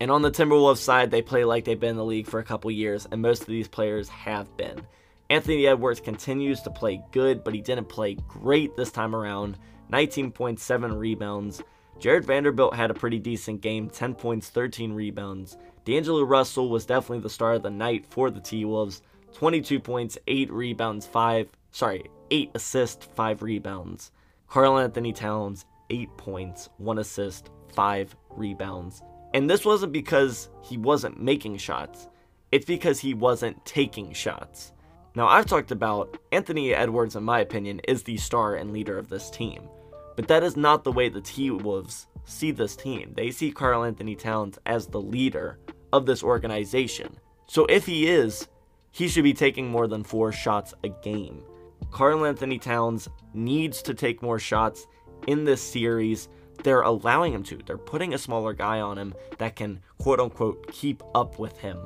And 0.00 0.10
on 0.10 0.22
the 0.22 0.30
Timberwolves 0.30 0.76
side, 0.78 1.10
they 1.10 1.22
play 1.22 1.44
like 1.44 1.64
they've 1.64 1.80
been 1.80 1.90
in 1.90 1.96
the 1.96 2.04
league 2.04 2.28
for 2.28 2.38
a 2.38 2.44
couple 2.44 2.70
years, 2.70 3.06
and 3.10 3.20
most 3.20 3.42
of 3.42 3.48
these 3.48 3.66
players 3.66 4.08
have 4.08 4.56
been. 4.56 4.86
Anthony 5.30 5.66
Edwards 5.66 6.00
continues 6.00 6.62
to 6.62 6.70
play 6.70 7.02
good, 7.12 7.44
but 7.44 7.52
he 7.52 7.60
didn't 7.60 7.88
play 7.90 8.14
great 8.14 8.74
this 8.76 8.90
time 8.90 9.14
around. 9.14 9.58
19.7 9.92 10.98
rebounds. 10.98 11.62
Jarred 11.98 12.24
Vanderbilt 12.24 12.74
had 12.74 12.90
a 12.90 12.94
pretty 12.94 13.18
decent 13.18 13.60
game, 13.60 13.90
10 13.90 14.14
points, 14.14 14.48
13 14.48 14.92
rebounds. 14.92 15.58
D'Angelo 15.84 16.22
Russell 16.22 16.70
was 16.70 16.86
definitely 16.86 17.20
the 17.20 17.28
star 17.28 17.54
of 17.54 17.62
the 17.62 17.70
night 17.70 18.06
for 18.06 18.30
the 18.30 18.40
T-Wolves. 18.40 19.02
22 19.34 19.80
points, 19.80 20.16
8 20.26 20.50
rebounds, 20.50 21.04
5, 21.04 21.48
sorry, 21.72 22.04
8 22.30 22.50
assists, 22.54 23.06
5 23.14 23.42
rebounds. 23.42 24.12
Karl-Anthony 24.48 25.12
Towns, 25.12 25.66
8 25.90 26.08
points, 26.16 26.70
1 26.78 26.98
assist, 26.98 27.50
5 27.74 28.16
rebounds. 28.30 29.02
And 29.34 29.50
this 29.50 29.66
wasn't 29.66 29.92
because 29.92 30.48
he 30.62 30.78
wasn't 30.78 31.20
making 31.20 31.58
shots. 31.58 32.08
It's 32.50 32.64
because 32.64 32.98
he 32.98 33.12
wasn't 33.12 33.62
taking 33.66 34.14
shots. 34.14 34.72
Now, 35.18 35.26
I've 35.26 35.46
talked 35.46 35.72
about 35.72 36.16
Anthony 36.30 36.72
Edwards, 36.72 37.16
in 37.16 37.24
my 37.24 37.40
opinion, 37.40 37.80
is 37.88 38.04
the 38.04 38.16
star 38.18 38.54
and 38.54 38.70
leader 38.70 38.96
of 38.96 39.08
this 39.08 39.30
team. 39.30 39.68
But 40.14 40.28
that 40.28 40.44
is 40.44 40.56
not 40.56 40.84
the 40.84 40.92
way 40.92 41.08
the 41.08 41.20
T-Wolves 41.20 42.06
see 42.24 42.52
this 42.52 42.76
team. 42.76 43.14
They 43.16 43.32
see 43.32 43.50
Karl-Anthony 43.50 44.14
Towns 44.14 44.60
as 44.64 44.86
the 44.86 45.00
leader 45.00 45.58
of 45.92 46.06
this 46.06 46.22
organization. 46.22 47.16
So 47.48 47.66
if 47.66 47.84
he 47.84 48.06
is, 48.06 48.46
he 48.92 49.08
should 49.08 49.24
be 49.24 49.34
taking 49.34 49.68
more 49.68 49.88
than 49.88 50.04
four 50.04 50.30
shots 50.30 50.72
a 50.84 50.88
game. 50.88 51.42
Karl-Anthony 51.90 52.60
Towns 52.60 53.08
needs 53.34 53.82
to 53.82 53.94
take 53.94 54.22
more 54.22 54.38
shots 54.38 54.86
in 55.26 55.42
this 55.42 55.60
series 55.60 56.28
they're 56.62 56.82
allowing 56.82 57.32
him 57.32 57.42
to. 57.44 57.58
They're 57.66 57.78
putting 57.78 58.14
a 58.14 58.18
smaller 58.18 58.52
guy 58.52 58.80
on 58.80 58.98
him 58.98 59.14
that 59.38 59.56
can 59.56 59.80
quote 59.98 60.20
unquote 60.20 60.72
keep 60.72 61.02
up 61.14 61.38
with 61.38 61.58
him. 61.58 61.78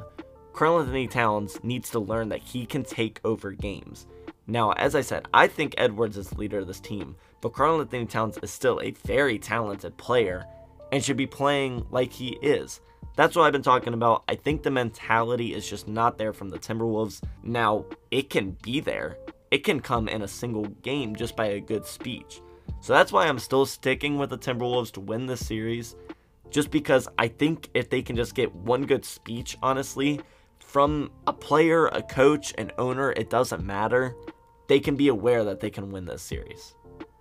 Karl-Anthony 0.53 1.07
Towns 1.07 1.59
needs 1.62 1.91
to 1.91 1.99
learn 1.99 2.29
that 2.29 2.41
he 2.41 2.67
can 2.67 2.85
take 2.85 3.21
over 3.25 3.53
games. 3.53 4.07
Now, 4.47 4.73
as 4.73 4.95
I 4.95 5.01
said, 5.01 5.27
I 5.33 5.47
think 5.47 5.75
Edwards 5.79 6.17
is 6.17 6.29
the 6.29 6.38
leader 6.38 6.59
of 6.59 6.67
this 6.67 6.81
team, 6.81 7.17
but 7.41 7.53
Karl-Anthony 7.53 8.07
Towns 8.07 8.38
is 8.43 8.51
still 8.51 8.81
a 8.81 8.91
very 8.91 9.38
talented 9.38 9.97
player 9.97 10.45
and 10.91 11.03
should 11.03 11.17
be 11.17 11.27
playing 11.27 11.87
like 11.91 12.12
he 12.12 12.38
is. 12.43 12.81
That's 13.17 13.37
what 13.37 13.45
I've 13.45 13.53
been 13.53 13.62
talking 13.62 13.95
about. 13.95 14.25
I 14.29 14.35
think 14.35 14.62
the 14.62 14.71
mentality 14.71 15.55
is 15.55 15.69
just 15.69 15.88
not 15.88 16.19
there 16.19 16.33
from 16.33 16.51
the 16.51 16.59
Timberwolves. 16.59 17.23
Now, 17.43 17.85
it 18.11 18.31
can 18.31 18.57
be 18.62 18.81
there. 18.81 19.17
It 19.51 19.65
can 19.65 19.81
come 19.81 20.09
in 20.09 20.23
a 20.23 20.29
single 20.29 20.67
game 20.67 21.15
just 21.15 21.37
by 21.37 21.47
a 21.47 21.61
good 21.61 21.85
speech. 21.87 22.41
So 22.81 22.93
that's 22.93 23.12
why 23.12 23.27
I'm 23.27 23.38
still 23.38 23.67
sticking 23.67 24.19
with 24.19 24.31
the 24.31 24.38
Timberwolves 24.38 24.93
to 24.93 25.01
win 25.01 25.27
this 25.27 25.47
series. 25.47 25.95
Just 26.51 26.71
because 26.71 27.09
I 27.19 27.29
think 27.29 27.69
if 27.75 27.88
they 27.88 28.03
can 28.03 28.17
just 28.17 28.35
get 28.35 28.55
one 28.55 28.87
good 28.87 29.05
speech, 29.05 29.57
honestly, 29.62 30.21
from 30.64 31.11
a 31.27 31.33
player, 31.33 31.87
a 31.88 32.03
coach, 32.03 32.55
an 32.59 32.72
owner, 32.79 33.12
it 33.12 33.31
doesn't 33.31 33.64
matter. 33.64 34.14
They 34.68 34.81
can 34.81 34.96
be 34.96 35.09
aware 35.09 35.44
that 35.44 35.61
they 35.61 35.70
can 35.70 35.90
win 35.90 36.07
this 36.07 36.22
series. 36.22 36.75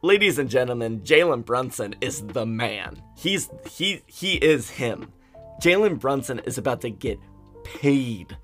Ladies 0.04 0.40
and 0.40 0.50
gentlemen, 0.50 1.02
Jalen 1.02 1.46
Brunson 1.46 1.96
is 2.02 2.26
the 2.26 2.46
man. 2.46 3.02
He's 3.16 3.50
he 3.70 4.02
he 4.08 4.36
is 4.36 4.70
him. 4.70 5.12
Jalen 5.62 6.00
Brunson 6.00 6.40
is 6.40 6.58
about 6.58 6.82
to 6.82 6.90
get 6.90 7.20
paid 7.64 8.36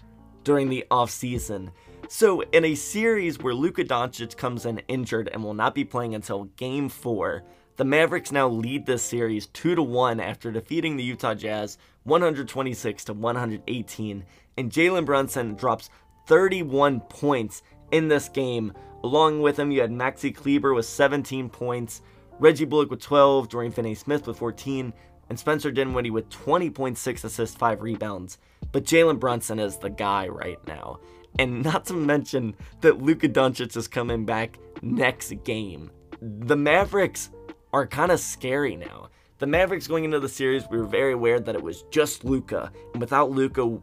during 0.44 0.70
the 0.70 0.86
offseason. 0.92 1.72
So, 2.10 2.42
in 2.42 2.64
a 2.64 2.76
series 2.76 3.40
where 3.40 3.54
Luka 3.54 3.84
Doncic 3.84 4.38
comes 4.38 4.66
in 4.66 4.80
injured 4.88 5.30
and 5.34 5.44
will 5.44 5.54
not 5.54 5.76
be 5.76 5.84
playing 5.84 6.16
until 6.16 6.46
game 6.56 6.90
4, 6.90 7.44
the 7.76 7.86
Mavericks 7.86 8.32
now 8.32 8.48
lead 8.48 8.86
this 8.86 9.04
series 9.04 9.48
2 9.48 9.76
to 9.76 9.84
1 9.84 10.20
after 10.20 10.52
defeating 10.52 10.96
the 10.96 11.04
Utah 11.04 11.34
Jazz 11.34 11.78
126 12.08 13.04
to 13.06 13.14
118, 13.14 14.26
and 14.58 14.72
Jalen 14.72 15.06
Brunson 15.06 15.56
drops 15.56 15.90
31 16.26 17.02
points 17.02 17.62
in 17.92 18.08
this 18.08 18.30
game. 18.30 18.74
Along 19.04 19.42
with 19.42 19.60
him, 19.60 19.72
you 19.72 19.82
had 19.82 19.92
Maxi 19.92 20.34
Kleber 20.34 20.74
with 20.74 20.86
17 20.86 21.50
points, 21.50 22.02
Reggie 22.40 22.66
Bullock 22.66 22.90
with 22.90 23.02
12, 23.02 23.50
Dorian 23.50 23.72
Finney-Smith 23.72 24.26
with 24.26 24.38
14, 24.38 24.94
and 25.30 25.38
Spencer 25.38 25.70
Dinwiddie 25.70 26.10
with 26.10 26.30
20.6 26.30 27.24
assists, 27.24 27.56
5 27.58 27.82
rebounds. 27.82 28.38
But 28.72 28.86
Jalen 28.86 29.20
Brunson 29.20 29.60
is 29.60 29.78
the 29.78 29.90
guy 29.90 30.28
right 30.28 30.66
now. 30.66 31.00
And 31.38 31.64
not 31.64 31.86
to 31.86 31.94
mention 31.94 32.56
that 32.82 33.02
Luka 33.02 33.28
Doncic 33.30 33.76
is 33.76 33.88
coming 33.88 34.26
back 34.26 34.58
next 34.82 35.34
game. 35.44 35.92
The 36.22 36.56
Mavericks 36.56 37.30
are 37.74 37.86
kind 37.86 38.12
of 38.12 38.20
scary 38.20 38.76
now. 38.76 39.10
The 39.40 39.48
Mavericks 39.48 39.88
going 39.88 40.04
into 40.04 40.20
the 40.20 40.30
series, 40.30 40.68
we 40.70 40.78
were 40.78 40.86
very 40.86 41.14
aware 41.14 41.40
that 41.40 41.56
it 41.56 41.62
was 41.62 41.84
just 41.92 42.24
Luka, 42.24 42.72
And 42.94 43.02
without 43.02 43.30
Luka, 43.30 43.80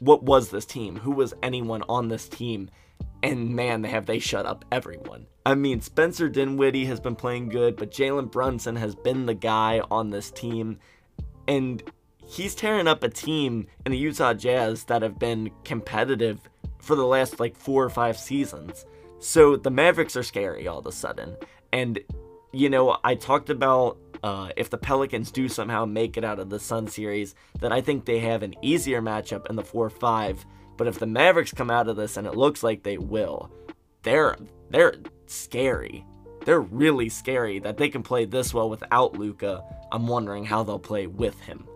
what 0.00 0.22
was 0.24 0.50
this 0.50 0.64
team? 0.64 0.96
Who 0.96 1.12
was 1.12 1.34
anyone 1.42 1.82
on 1.88 2.08
this 2.08 2.28
team? 2.28 2.70
And 3.22 3.54
man, 3.54 3.84
have 3.84 4.06
they 4.06 4.18
shut 4.18 4.44
up 4.46 4.64
everyone. 4.72 5.26
I 5.44 5.54
mean, 5.54 5.80
Spencer 5.80 6.28
Dinwiddie 6.28 6.86
has 6.86 6.98
been 6.98 7.14
playing 7.14 7.48
good, 7.50 7.76
but 7.76 7.92
Jalen 7.92 8.32
Brunson 8.32 8.76
has 8.76 8.96
been 8.96 9.26
the 9.26 9.34
guy 9.34 9.80
on 9.90 10.10
this 10.10 10.32
team. 10.32 10.78
And 11.46 11.82
he's 12.26 12.56
tearing 12.56 12.88
up 12.88 13.04
a 13.04 13.08
team 13.08 13.68
in 13.84 13.92
the 13.92 13.98
Utah 13.98 14.34
Jazz 14.34 14.84
that 14.84 15.02
have 15.02 15.18
been 15.18 15.50
competitive 15.64 16.40
for 16.80 16.96
the 16.96 17.06
last 17.06 17.38
like 17.38 17.56
four 17.56 17.84
or 17.84 17.90
five 17.90 18.18
seasons. 18.18 18.84
So 19.20 19.56
the 19.56 19.70
Mavericks 19.70 20.16
are 20.16 20.24
scary 20.24 20.66
all 20.66 20.78
of 20.78 20.86
a 20.86 20.92
sudden. 20.92 21.36
And, 21.72 22.00
you 22.52 22.68
know, 22.68 22.98
I 23.04 23.14
talked 23.14 23.50
about 23.50 23.98
uh, 24.22 24.50
if 24.56 24.70
the 24.70 24.78
Pelicans 24.78 25.30
do 25.30 25.48
somehow 25.48 25.84
make 25.84 26.16
it 26.16 26.24
out 26.24 26.38
of 26.38 26.50
the 26.50 26.60
Sun 26.60 26.88
series, 26.88 27.34
then 27.60 27.72
I 27.72 27.80
think 27.80 28.04
they 28.04 28.20
have 28.20 28.42
an 28.42 28.54
easier 28.62 29.02
matchup 29.02 29.48
in 29.48 29.56
the 29.56 29.62
4 29.62 29.90
5. 29.90 30.46
But 30.76 30.86
if 30.86 30.98
the 30.98 31.06
Mavericks 31.06 31.52
come 31.52 31.70
out 31.70 31.88
of 31.88 31.96
this, 31.96 32.16
and 32.16 32.26
it 32.26 32.36
looks 32.36 32.62
like 32.62 32.82
they 32.82 32.98
will, 32.98 33.50
they're 34.02 34.36
they're 34.70 34.94
scary. 35.26 36.04
They're 36.44 36.60
really 36.60 37.08
scary 37.08 37.58
that 37.60 37.76
they 37.76 37.88
can 37.88 38.02
play 38.02 38.24
this 38.24 38.54
well 38.54 38.70
without 38.70 39.18
Luka. 39.18 39.64
I'm 39.90 40.06
wondering 40.06 40.44
how 40.44 40.62
they'll 40.62 40.78
play 40.78 41.06
with 41.06 41.40
him. 41.40 41.66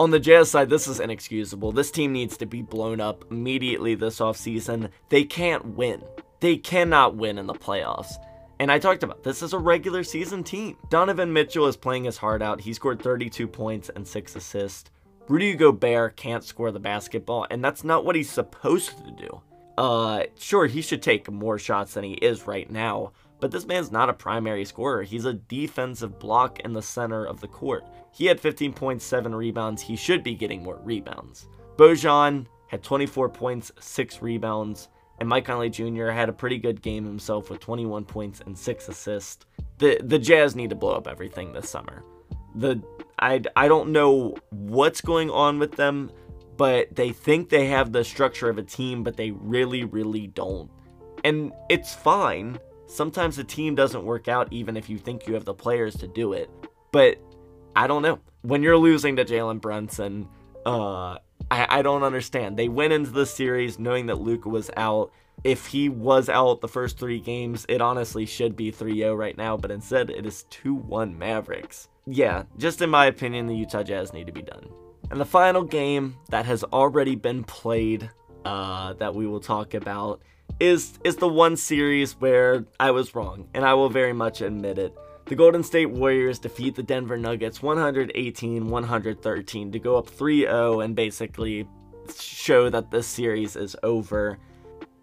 On 0.00 0.10
the 0.10 0.20
Jazz 0.20 0.50
side, 0.50 0.70
this 0.70 0.86
is 0.86 1.00
inexcusable. 1.00 1.72
This 1.72 1.90
team 1.90 2.12
needs 2.12 2.36
to 2.36 2.46
be 2.46 2.62
blown 2.62 3.00
up 3.00 3.24
immediately 3.30 3.94
this 3.94 4.20
offseason. 4.20 4.90
They 5.08 5.24
can't 5.24 5.76
win. 5.76 6.02
They 6.40 6.56
cannot 6.56 7.16
win 7.16 7.36
in 7.36 7.46
the 7.46 7.54
playoffs. 7.54 8.12
And 8.60 8.72
I 8.72 8.78
talked 8.78 9.02
about 9.02 9.22
this 9.22 9.42
is 9.42 9.52
a 9.52 9.58
regular 9.58 10.02
season 10.02 10.42
team. 10.42 10.76
Donovan 10.88 11.32
Mitchell 11.32 11.66
is 11.66 11.76
playing 11.76 12.04
his 12.04 12.16
heart 12.16 12.42
out. 12.42 12.60
He 12.60 12.72
scored 12.72 13.00
32 13.00 13.46
points 13.46 13.88
and 13.94 14.06
6 14.06 14.36
assists. 14.36 14.90
Rudy 15.28 15.54
Gobert 15.54 16.16
can't 16.16 16.42
score 16.42 16.72
the 16.72 16.80
basketball, 16.80 17.46
and 17.50 17.62
that's 17.62 17.84
not 17.84 18.04
what 18.04 18.16
he's 18.16 18.30
supposed 18.30 18.96
to 19.04 19.10
do. 19.10 19.42
Uh, 19.76 20.24
sure, 20.38 20.66
he 20.66 20.82
should 20.82 21.02
take 21.02 21.30
more 21.30 21.58
shots 21.58 21.94
than 21.94 22.02
he 22.02 22.14
is 22.14 22.46
right 22.46 22.68
now, 22.70 23.12
but 23.38 23.50
this 23.50 23.66
man's 23.66 23.92
not 23.92 24.08
a 24.08 24.14
primary 24.14 24.64
scorer. 24.64 25.02
He's 25.02 25.26
a 25.26 25.34
defensive 25.34 26.18
block 26.18 26.60
in 26.60 26.72
the 26.72 26.82
center 26.82 27.24
of 27.24 27.40
the 27.40 27.46
court. 27.46 27.84
He 28.10 28.26
had 28.26 28.40
15.7 28.40 29.34
rebounds. 29.36 29.82
He 29.82 29.94
should 29.94 30.24
be 30.24 30.34
getting 30.34 30.62
more 30.62 30.80
rebounds. 30.82 31.46
Bojan 31.76 32.46
had 32.66 32.82
24 32.82 33.28
points, 33.28 33.70
6 33.78 34.20
rebounds, 34.22 34.88
and 35.20 35.28
Mike 35.28 35.44
Conley 35.44 35.70
Jr. 35.70 36.08
had 36.08 36.28
a 36.28 36.32
pretty 36.32 36.58
good 36.58 36.80
game 36.82 37.04
himself 37.04 37.50
with 37.50 37.60
21 37.60 38.04
points 38.04 38.40
and 38.44 38.56
6 38.56 38.88
assists. 38.88 39.44
The 39.78 40.00
the 40.02 40.18
Jazz 40.18 40.56
need 40.56 40.70
to 40.70 40.76
blow 40.76 40.94
up 40.94 41.06
everything 41.06 41.52
this 41.52 41.70
summer. 41.70 42.02
The 42.54 42.82
I, 43.18 43.42
I 43.56 43.68
don't 43.68 43.90
know 43.90 44.36
what's 44.50 45.00
going 45.00 45.30
on 45.30 45.58
with 45.58 45.72
them, 45.72 46.10
but 46.56 46.94
they 46.94 47.10
think 47.10 47.48
they 47.48 47.66
have 47.66 47.92
the 47.92 48.04
structure 48.04 48.48
of 48.48 48.58
a 48.58 48.62
team, 48.62 49.02
but 49.02 49.16
they 49.16 49.30
really, 49.32 49.84
really 49.84 50.28
don't. 50.28 50.70
And 51.24 51.52
it's 51.68 51.94
fine. 51.94 52.58
Sometimes 52.86 53.36
the 53.36 53.44
team 53.44 53.74
doesn't 53.74 54.04
work 54.04 54.28
out 54.28 54.48
even 54.52 54.76
if 54.76 54.88
you 54.88 54.98
think 54.98 55.26
you 55.26 55.34
have 55.34 55.44
the 55.44 55.54
players 55.54 55.96
to 55.96 56.06
do 56.06 56.32
it. 56.32 56.48
But 56.92 57.18
I 57.76 57.86
don't 57.86 58.02
know. 58.02 58.20
When 58.42 58.62
you're 58.62 58.78
losing 58.78 59.16
to 59.16 59.24
Jalen 59.24 59.60
Brunson, 59.60 60.28
uh, 60.64 61.18
I, 61.50 61.66
I 61.78 61.82
don't 61.82 62.02
understand. 62.02 62.56
They 62.56 62.68
went 62.68 62.92
into 62.92 63.10
the 63.10 63.26
series 63.26 63.78
knowing 63.78 64.06
that 64.06 64.20
Luka 64.20 64.48
was 64.48 64.70
out. 64.76 65.12
If 65.44 65.66
he 65.66 65.88
was 65.88 66.28
out 66.28 66.60
the 66.60 66.68
first 66.68 66.98
three 66.98 67.20
games, 67.20 67.64
it 67.68 67.80
honestly 67.80 68.26
should 68.26 68.56
be 68.56 68.70
3 68.70 68.96
0 68.98 69.14
right 69.14 69.36
now, 69.36 69.56
but 69.56 69.70
instead 69.70 70.10
it 70.10 70.26
is 70.26 70.44
2 70.50 70.74
1 70.74 71.16
Mavericks. 71.16 71.88
Yeah, 72.06 72.44
just 72.56 72.82
in 72.82 72.90
my 72.90 73.06
opinion, 73.06 73.46
the 73.46 73.54
Utah 73.54 73.82
Jazz 73.82 74.12
need 74.12 74.26
to 74.26 74.32
be 74.32 74.42
done. 74.42 74.68
And 75.10 75.20
the 75.20 75.24
final 75.26 75.62
game 75.62 76.16
that 76.30 76.44
has 76.46 76.64
already 76.64 77.14
been 77.14 77.44
played 77.44 78.10
uh, 78.44 78.94
that 78.94 79.14
we 79.14 79.26
will 79.26 79.40
talk 79.40 79.74
about 79.74 80.20
is 80.60 80.98
is 81.04 81.16
the 81.16 81.28
one 81.28 81.56
series 81.56 82.12
where 82.12 82.64
I 82.80 82.90
was 82.90 83.14
wrong, 83.14 83.48
and 83.54 83.64
I 83.64 83.74
will 83.74 83.90
very 83.90 84.12
much 84.12 84.40
admit 84.40 84.78
it. 84.78 84.96
The 85.28 85.34
Golden 85.34 85.62
State 85.62 85.90
Warriors 85.90 86.38
defeat 86.38 86.74
the 86.74 86.82
Denver 86.82 87.18
Nuggets 87.18 87.58
118-113 87.58 89.72
to 89.72 89.78
go 89.78 89.96
up 89.96 90.08
3-0 90.08 90.82
and 90.82 90.96
basically 90.96 91.68
show 92.18 92.70
that 92.70 92.90
this 92.90 93.06
series 93.06 93.54
is 93.54 93.76
over. 93.82 94.38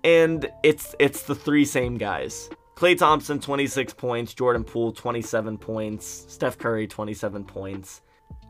And 0.04 0.50
it's 0.64 0.96
it's 0.98 1.22
the 1.24 1.36
three 1.36 1.64
same 1.64 2.00
guys. 2.00 2.50
Klay 2.76 2.98
Thompson, 2.98 3.40
26 3.40 3.94
points. 3.94 4.34
Jordan 4.34 4.64
Poole, 4.64 4.92
27 4.92 5.60
points. 5.60 6.26
Steph 6.28 6.58
Curry, 6.58 6.88
27 6.88 7.46
points. 7.46 8.02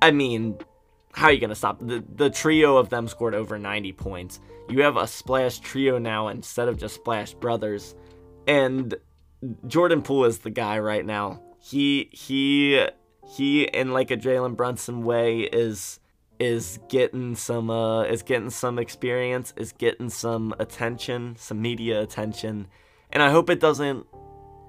I 0.02 0.12
mean, 0.12 0.58
how 1.12 1.26
are 1.28 1.34
you 1.34 1.42
going 1.42 1.50
to 1.50 1.56
stop? 1.56 1.80
The, 1.80 2.02
the 2.16 2.30
trio 2.30 2.78
of 2.78 2.90
them 2.90 3.10
scored 3.10 3.36
over 3.36 3.60
90 3.60 3.92
points. 3.94 4.40
You 4.70 4.84
have 4.84 4.96
a 4.96 5.08
splash 5.08 5.60
trio 5.60 5.98
now 5.98 6.30
instead 6.30 6.70
of 6.70 6.78
just 6.78 6.96
splash 6.96 7.34
brothers. 7.34 7.96
And 8.48 8.96
Jordan 9.68 10.02
Poole 10.02 10.24
is 10.24 10.40
the 10.40 10.50
guy 10.50 10.80
right 10.80 11.06
now. 11.06 11.42
He, 11.66 12.10
he, 12.12 12.88
he, 13.28 13.64
in 13.64 13.92
like 13.92 14.12
a 14.12 14.18
Jalen 14.18 14.56
Brunson 14.56 15.04
way, 15.04 15.40
is 15.42 16.00
is 16.38 16.80
getting 16.90 17.34
some 17.34 17.70
uh 17.70 18.04
is 18.04 18.22
getting 18.22 18.50
some 18.50 18.78
experience 18.78 19.54
is 19.56 19.72
getting 19.72 20.10
some 20.10 20.54
attention 20.60 21.34
some 21.38 21.62
media 21.62 22.02
attention 22.02 22.68
and 23.14 23.24
i 23.24 23.32
hope 23.32 23.50
it 23.50 23.62
doesn't 23.62 24.06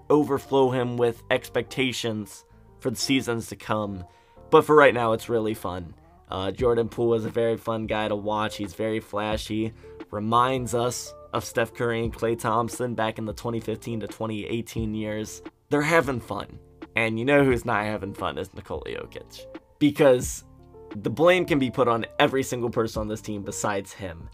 overflow 0.09 0.71
him 0.71 0.97
with 0.97 1.25
expectations 1.29 2.45
for 2.79 2.91
the 2.91 2.97
seasons 2.97 3.49
to 3.49 3.57
come 3.57 4.05
but 4.49 4.65
for 4.65 4.77
right 4.77 4.95
now 4.95 5.13
it's 5.13 5.29
really 5.29 5.55
fun 5.55 5.93
uh, 6.29 6.51
Jordan 6.51 6.89
Poole 6.89 7.15
is 7.15 7.25
a 7.25 7.31
very 7.31 7.57
fun 7.57 7.87
guy 7.87 8.09
to 8.09 8.17
watch. 8.17 8.57
He's 8.57 8.75
very 8.75 9.01
flashy. 9.01 9.73
Reminds 10.11 10.75
us 10.75 11.15
of 11.33 11.45
Steph 11.45 11.75
Curry 11.75 12.03
and 12.03 12.13
Klay 12.13 12.39
Thompson 12.39 12.95
back 12.95 13.19
in 13.19 13.27
the 13.27 13.33
2015 13.33 14.01
to 14.01 14.07
2018 14.07 14.95
years. 14.95 15.43
They're 15.69 15.83
having 15.83 16.21
fun. 16.21 16.59
And 16.97 17.19
you 17.19 17.25
know 17.25 17.45
who's 17.45 17.65
not 17.65 17.85
having 17.85 18.15
fun 18.15 18.39
is 18.39 18.53
Nikola 18.55 18.85
Jokic. 18.85 19.47
Because 19.79 20.45
the 21.03 21.11
blame 21.11 21.45
can 21.45 21.59
be 21.59 21.71
put 21.71 21.89
on 21.89 22.07
every 22.19 22.43
single 22.43 22.71
person 22.71 23.01
on 23.01 23.09
this 23.09 23.21
team 23.21 23.43
besides 23.43 23.93
him. 23.93 24.29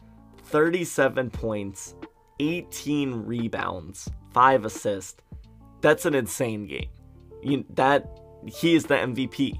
37 0.44 1.30
points, 1.30 1.96
18 2.38 3.26
rebounds, 3.26 4.08
5 4.32 4.64
assists. 4.64 5.20
That's 5.80 6.06
an 6.06 6.14
insane 6.14 6.66
game. 6.66 6.88
You, 7.42 7.64
that 7.70 8.20
he 8.46 8.74
is 8.74 8.84
the 8.84 8.94
MVP 8.94 9.58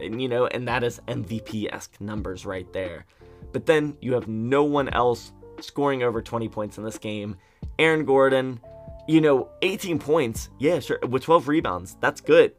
and, 0.00 0.20
you 0.20 0.28
know, 0.28 0.46
and 0.46 0.66
that 0.68 0.84
is 0.84 1.00
MVP 1.08 1.72
esque 1.72 2.00
numbers 2.00 2.46
right 2.46 2.70
there. 2.72 3.06
But 3.52 3.66
then 3.66 3.96
you 4.00 4.12
have 4.14 4.28
no 4.28 4.64
one 4.64 4.88
else 4.90 5.32
scoring 5.60 6.02
over 6.02 6.20
20 6.20 6.48
points 6.48 6.78
in 6.78 6.84
this 6.84 6.98
game. 6.98 7.36
Aaron 7.78 8.04
Gordon, 8.04 8.60
you 9.06 9.20
know, 9.20 9.48
18 9.62 9.98
points, 9.98 10.50
yeah, 10.58 10.80
sure, 10.80 10.98
with 11.08 11.22
12 11.22 11.48
rebounds, 11.48 11.96
that's 12.00 12.20
good 12.20 12.54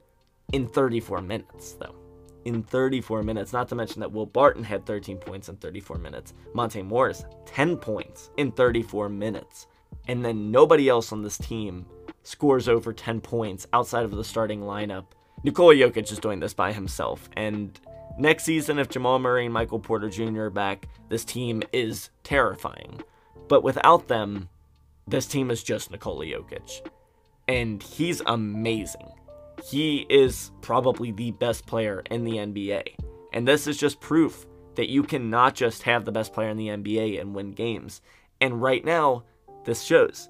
in 0.53 0.67
34 0.67 1.21
minutes, 1.21 1.73
though. 1.73 1.95
In 2.45 2.62
34 2.62 3.23
minutes, 3.23 3.53
not 3.53 3.67
to 3.69 3.75
mention 3.75 3.99
that 4.01 4.12
Will 4.12 4.27
Barton 4.27 4.63
had 4.63 4.86
13 4.86 5.17
points 5.17 5.49
in 5.49 5.58
34 5.58 5.97
minutes. 5.97 6.34
Monte 6.53 6.84
Morris, 6.84 7.25
10 7.47 7.77
points 7.77 8.29
in 8.38 8.51
34 8.51 9.10
minutes. 9.10 9.65
And 10.08 10.23
then 10.23 10.51
nobody 10.51 10.88
else 10.88 11.12
on 11.12 11.23
this 11.23 11.39
team 11.39 11.88
scores 12.21 12.69
over 12.69 12.93
10 12.93 13.21
points 13.21 13.65
outside 13.73 14.03
of 14.03 14.12
the 14.12 14.23
starting 14.23 14.62
lineup 14.62 15.05
Nikola 15.45 15.75
Jokic 15.75 16.12
is 16.12 16.17
doing 16.17 16.39
this 16.39 16.55
by 16.55 16.73
himself. 16.73 17.29
And 17.38 17.79
next 18.17 18.45
season, 18.45 18.79
if 18.79 18.89
Jamal 18.89 19.19
Murray 19.19 19.45
and 19.45 19.53
Michael 19.53 19.79
Porter 19.79 20.10
Jr. 20.10 20.45
are 20.45 20.49
back, 20.49 20.88
this 21.08 21.23
team 21.23 21.62
is 21.71 22.10
terrifying. 22.23 23.03
But 23.47 23.63
without 23.63 24.08
them, 24.08 24.49
this 25.07 25.25
team 25.25 25.51
is 25.51 25.63
just 25.63 25.91
Nikola 25.91 26.25
Jokic. 26.25 26.87
And 27.47 27.81
he's 27.81 28.21
amazing. 28.25 29.07
He 29.63 30.05
is 30.09 30.51
probably 30.61 31.11
the 31.11 31.31
best 31.31 31.65
player 31.65 32.03
in 32.09 32.23
the 32.23 32.33
NBA. 32.33 32.95
And 33.33 33.47
this 33.47 33.67
is 33.67 33.77
just 33.77 33.99
proof 33.99 34.45
that 34.75 34.89
you 34.89 35.03
cannot 35.03 35.55
just 35.55 35.83
have 35.83 36.05
the 36.05 36.11
best 36.11 36.33
player 36.33 36.49
in 36.49 36.57
the 36.57 36.67
NBA 36.67 37.19
and 37.21 37.35
win 37.35 37.51
games. 37.51 38.01
And 38.41 38.61
right 38.61 38.83
now, 38.83 39.23
this 39.63 39.83
shows. 39.83 40.29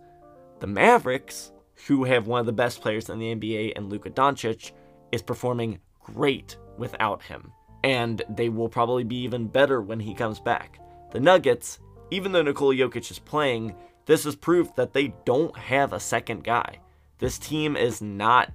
The 0.60 0.68
Mavericks, 0.68 1.52
who 1.88 2.04
have 2.04 2.28
one 2.28 2.40
of 2.40 2.46
the 2.46 2.54
best 2.54 2.82
players 2.82 3.10
in 3.10 3.20
the 3.20 3.36
NBA 3.36 3.74
and 3.76 3.90
Luka 3.90 4.10
Doncic, 4.10 4.72
is 5.12 5.22
performing 5.22 5.80
great 6.02 6.58
without 6.78 7.22
him, 7.22 7.52
and 7.84 8.22
they 8.30 8.50
will 8.50 8.70
probably 8.70 9.04
be 9.04 9.18
even 9.18 9.48
better 9.48 9.82
when 9.82 10.00
he 10.00 10.14
comes 10.14 10.40
back. 10.40 10.80
The 11.12 11.20
Nuggets, 11.20 11.80
even 12.12 12.32
though 12.32 12.42
Nikola 12.42 12.76
Jokic 12.76 13.12
is 13.12 13.20
playing, 13.20 13.76
this 14.06 14.26
is 14.26 14.36
proof 14.36 14.76
that 14.76 14.94
they 14.94 15.14
don't 15.26 15.56
have 15.58 15.94
a 15.94 16.00
second 16.00 16.44
guy. 16.44 16.80
This 17.18 17.38
team 17.38 17.76
is 17.76 18.02
not 18.02 18.52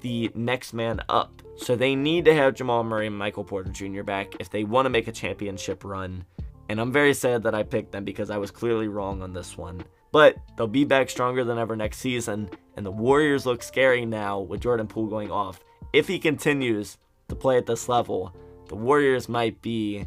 the 0.00 0.30
next 0.34 0.72
man 0.72 1.00
up. 1.08 1.42
So 1.56 1.76
they 1.76 1.94
need 1.94 2.24
to 2.24 2.34
have 2.34 2.54
Jamal 2.54 2.82
Murray 2.82 3.06
and 3.06 3.16
Michael 3.16 3.44
Porter 3.44 3.70
Jr. 3.70 4.02
back 4.02 4.34
if 4.40 4.50
they 4.50 4.64
want 4.64 4.86
to 4.86 4.90
make 4.90 5.08
a 5.08 5.12
championship 5.12 5.84
run. 5.84 6.24
And 6.68 6.80
I'm 6.80 6.92
very 6.92 7.14
sad 7.14 7.42
that 7.42 7.54
I 7.54 7.62
picked 7.62 7.92
them 7.92 8.04
because 8.04 8.30
I 8.30 8.38
was 8.38 8.50
clearly 8.50 8.88
wrong 8.88 9.22
on 9.22 9.32
this 9.32 9.56
one. 9.56 9.84
But 10.10 10.36
they'll 10.56 10.66
be 10.66 10.84
back 10.84 11.08
stronger 11.10 11.44
than 11.44 11.58
ever 11.58 11.76
next 11.76 11.98
season, 11.98 12.50
and 12.76 12.84
the 12.84 12.90
Warriors 12.90 13.46
look 13.46 13.62
scary 13.62 14.04
now 14.04 14.40
with 14.40 14.60
Jordan 14.60 14.86
Poole 14.86 15.06
going 15.06 15.30
off 15.30 15.60
if 15.92 16.08
he 16.08 16.18
continues 16.18 16.96
to 17.28 17.34
play 17.34 17.58
at 17.58 17.66
this 17.66 17.88
level, 17.88 18.34
the 18.68 18.76
Warriors 18.76 19.28
might 19.28 19.60
be 19.62 20.06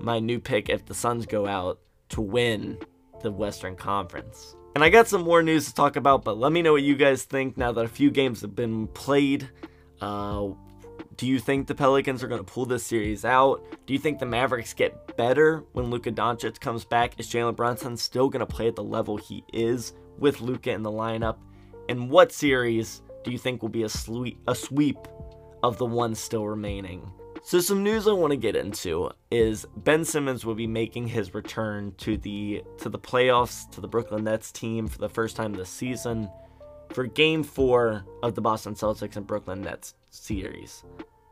my 0.00 0.18
new 0.18 0.40
pick 0.40 0.68
if 0.68 0.84
the 0.86 0.94
Suns 0.94 1.26
go 1.26 1.46
out 1.46 1.78
to 2.10 2.20
win 2.20 2.78
the 3.20 3.30
Western 3.30 3.76
Conference. 3.76 4.56
And 4.74 4.84
I 4.84 4.88
got 4.88 5.08
some 5.08 5.22
more 5.22 5.42
news 5.42 5.66
to 5.66 5.74
talk 5.74 5.96
about, 5.96 6.24
but 6.24 6.38
let 6.38 6.52
me 6.52 6.62
know 6.62 6.72
what 6.72 6.82
you 6.82 6.94
guys 6.94 7.24
think 7.24 7.56
now 7.56 7.72
that 7.72 7.84
a 7.84 7.88
few 7.88 8.10
games 8.10 8.40
have 8.42 8.54
been 8.54 8.86
played. 8.88 9.48
Uh, 10.00 10.50
do 11.16 11.26
you 11.26 11.38
think 11.38 11.66
the 11.66 11.74
Pelicans 11.74 12.22
are 12.22 12.28
going 12.28 12.42
to 12.42 12.50
pull 12.50 12.64
this 12.64 12.84
series 12.84 13.24
out? 13.24 13.62
Do 13.86 13.92
you 13.92 13.98
think 13.98 14.18
the 14.18 14.26
Mavericks 14.26 14.72
get 14.72 15.16
better 15.16 15.64
when 15.72 15.90
Luka 15.90 16.12
Doncic 16.12 16.60
comes 16.60 16.84
back? 16.84 17.18
Is 17.18 17.28
Jalen 17.28 17.56
Brunson 17.56 17.96
still 17.96 18.28
going 18.28 18.40
to 18.40 18.46
play 18.46 18.68
at 18.68 18.76
the 18.76 18.82
level 18.82 19.16
he 19.16 19.44
is 19.52 19.92
with 20.18 20.40
Luka 20.40 20.70
in 20.70 20.82
the 20.82 20.90
lineup? 20.90 21.36
And 21.88 22.08
what 22.08 22.32
series 22.32 23.02
do 23.24 23.32
you 23.32 23.38
think 23.38 23.60
will 23.60 23.68
be 23.68 23.82
a 23.82 23.88
sweep, 23.88 24.38
a 24.48 24.54
sweep 24.54 24.96
of 25.62 25.76
the 25.76 25.84
ones 25.84 26.18
still 26.18 26.46
remaining? 26.46 27.10
So 27.42 27.58
some 27.58 27.82
news 27.82 28.06
I 28.06 28.12
want 28.12 28.32
to 28.32 28.36
get 28.36 28.54
into 28.54 29.10
is 29.30 29.66
Ben 29.74 30.04
Simmons 30.04 30.44
will 30.44 30.54
be 30.54 30.66
making 30.66 31.08
his 31.08 31.34
return 31.34 31.94
to 31.98 32.16
the 32.18 32.62
to 32.78 32.88
the 32.88 32.98
playoffs 32.98 33.70
to 33.72 33.80
the 33.80 33.88
Brooklyn 33.88 34.24
Nets 34.24 34.52
team 34.52 34.86
for 34.86 34.98
the 34.98 35.08
first 35.08 35.36
time 35.36 35.54
this 35.54 35.70
season 35.70 36.30
for 36.92 37.06
game 37.06 37.42
4 37.42 38.04
of 38.22 38.34
the 38.34 38.40
Boston 38.40 38.74
Celtics 38.74 39.16
and 39.16 39.26
Brooklyn 39.26 39.62
Nets 39.62 39.94
series. 40.10 40.84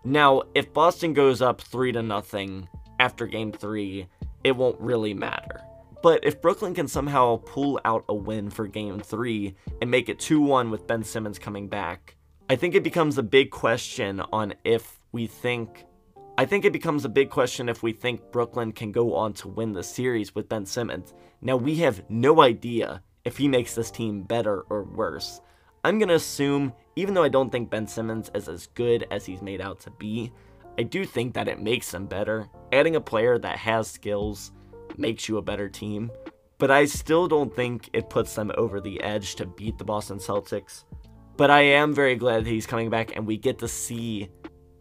Now, 0.05 0.43
if 0.55 0.73
Boston 0.73 1.13
goes 1.13 1.43
up 1.43 1.61
3 1.61 1.93
to 1.93 2.03
nothing 2.03 2.69
after 2.99 3.27
game 3.27 3.53
3, 3.53 4.07
it 4.45 4.53
won't 4.53 4.81
really 4.81 5.15
matter. 5.15 5.61
But 6.03 6.25
if 6.25 6.41
Brooklyn 6.41 6.75
can 6.75 6.89
somehow 6.89 7.43
pull 7.45 7.81
out 7.85 8.05
a 8.09 8.15
win 8.15 8.51
for 8.51 8.67
game 8.67 9.01
three 9.01 9.57
and 9.83 9.91
make 9.91 10.09
it 10.09 10.21
2 10.21 10.41
1 10.41 10.71
with 10.71 10.87
Ben 10.87 11.03
Simmons 11.03 11.39
coming 11.39 11.69
back, 11.69 12.17
I 12.49 12.57
think 12.57 12.75
it 12.75 12.85
becomes 12.85 13.19
a 13.19 13.23
big 13.23 13.51
question 13.51 14.21
on 14.33 14.55
if 14.65 15.01
we 15.13 15.27
think. 15.27 15.85
I 16.39 16.45
think 16.45 16.65
it 16.65 16.73
becomes 16.73 17.05
a 17.05 17.09
big 17.09 17.31
question 17.31 17.69
if 17.69 17.83
we 17.83 17.93
think 17.93 18.31
Brooklyn 18.31 18.71
can 18.71 18.93
go 18.93 19.13
on 19.17 19.33
to 19.35 19.49
win 19.49 19.73
the 19.73 19.83
series 19.83 20.37
with 20.37 20.49
Ben 20.49 20.65
Simmons. 20.65 21.13
Now, 21.43 21.57
we 21.57 21.75
have 21.79 22.09
no 22.09 22.43
idea 22.43 23.03
if 23.25 23.37
he 23.37 23.49
makes 23.49 23.75
this 23.75 23.91
team 23.91 24.23
better 24.23 24.61
or 24.71 24.85
worse. 24.85 25.41
I'm 25.83 25.99
going 25.99 26.11
to 26.11 26.15
assume, 26.15 26.73
even 26.95 27.13
though 27.13 27.25
I 27.25 27.29
don't 27.29 27.51
think 27.51 27.71
Ben 27.71 27.89
Simmons 27.89 28.31
is 28.37 28.49
as 28.49 28.69
good 28.69 29.05
as 29.11 29.27
he's 29.27 29.43
made 29.43 29.61
out 29.61 29.81
to 29.81 29.91
be, 29.91 30.33
I 30.79 30.85
do 30.85 31.05
think 31.05 31.35
that 31.35 31.49
it 31.49 31.61
makes 31.61 31.91
them 31.91 32.07
better. 32.07 32.49
Adding 32.71 32.95
a 32.95 33.01
player 33.01 33.37
that 33.37 33.59
has 33.59 33.91
skills 33.91 34.53
makes 34.97 35.29
you 35.29 35.39
a 35.39 35.43
better 35.43 35.69
team. 35.69 36.09
But 36.59 36.71
I 36.71 36.85
still 36.85 37.27
don't 37.27 37.53
think 37.53 37.91
it 37.93 38.11
puts 38.11 38.37
them 38.37 38.53
over 38.57 38.81
the 38.81 39.03
edge 39.03 39.35
to 39.35 39.47
beat 39.47 39.77
the 39.77 39.85
Boston 39.85 40.19
Celtics. 40.19 40.85
But 41.37 41.51
I 41.51 41.63
am 41.63 41.95
very 41.95 42.15
glad 42.15 42.45
that 42.45 42.51
he's 42.51 42.67
coming 42.67 42.91
back 42.91 43.17
and 43.17 43.27
we 43.27 43.39
get 43.39 43.59
to 43.59 43.67
see 43.69 44.29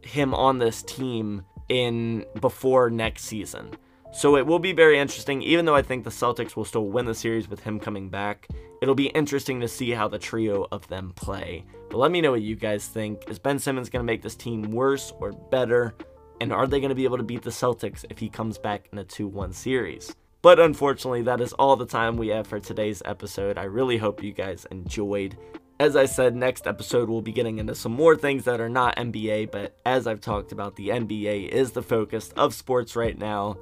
him 0.08 0.34
on 0.34 0.58
this 0.58 0.82
team 0.84 1.44
in 1.70 2.26
before 2.40 2.90
next 2.90 3.26
season. 3.26 3.72
So 4.14 4.38
it 4.38 4.48
will 4.48 4.60
be 4.60 4.74
very 4.74 4.98
interesting, 4.98 5.42
even 5.42 5.66
though 5.66 5.76
I 5.76 5.82
think 5.82 6.04
the 6.04 6.10
Celtics 6.10 6.56
will 6.56 6.66
still 6.66 6.88
win 6.88 7.06
the 7.06 7.14
series 7.14 7.50
with 7.50 7.62
him 7.62 7.80
coming 7.80 8.10
back. 8.10 8.48
It'll 8.82 8.96
be 8.96 9.08
interesting 9.08 9.60
to 9.62 9.68
see 9.68 9.92
how 9.92 10.08
the 10.08 10.18
trio 10.18 10.66
of 10.72 10.88
them 10.88 11.12
play. 11.16 11.66
But 11.90 11.98
let 11.98 12.12
me 12.12 12.22
know 12.22 12.32
what 12.32 12.42
you 12.42 12.56
guys 12.56 12.88
think. 12.88 13.30
Is 13.30 13.38
Ben 13.38 13.60
Simmons 13.60 13.90
going 13.90 14.00
to 14.00 14.12
make 14.12 14.22
this 14.22 14.36
team 14.36 14.72
worse 14.72 15.12
or 15.20 15.34
better? 15.34 15.94
And 16.40 16.54
are 16.54 16.68
they 16.68 16.80
going 16.80 16.90
to 16.90 16.96
be 16.96 17.04
able 17.04 17.18
to 17.18 17.24
beat 17.24 17.42
the 17.42 17.50
Celtics 17.50 18.06
if 18.10 18.18
he 18.18 18.30
comes 18.30 18.58
back 18.58 18.88
in 18.92 18.98
a 18.98 19.04
2 19.04 19.28
1 19.28 19.52
series? 19.54 20.16
But 20.42 20.60
unfortunately, 20.60 21.24
that 21.24 21.42
is 21.42 21.54
all 21.54 21.76
the 21.76 21.86
time 21.86 22.16
we 22.16 22.30
have 22.30 22.48
for 22.48 22.60
today's 22.60 23.02
episode. 23.06 23.58
I 23.58 23.64
really 23.64 23.98
hope 23.98 24.24
you 24.24 24.32
guys 24.32 24.66
enjoyed. 24.72 25.38
As 25.80 25.96
I 25.96 26.06
said, 26.06 26.36
next 26.36 26.66
episode 26.66 27.08
we'll 27.08 27.22
be 27.22 27.32
getting 27.32 27.60
into 27.60 27.76
some 27.76 27.92
more 27.92 28.16
things 28.16 28.46
that 28.46 28.60
are 28.60 28.70
not 28.70 28.96
NBA, 28.96 29.52
but 29.52 29.78
as 29.86 30.08
I've 30.08 30.22
talked 30.22 30.52
about, 30.52 30.76
the 30.76 30.90
NBA 30.90 31.50
is 31.50 31.72
the 31.72 31.84
focus 31.84 32.32
of 32.36 32.56
sports 32.56 32.96
right 32.96 33.16
now. 33.16 33.58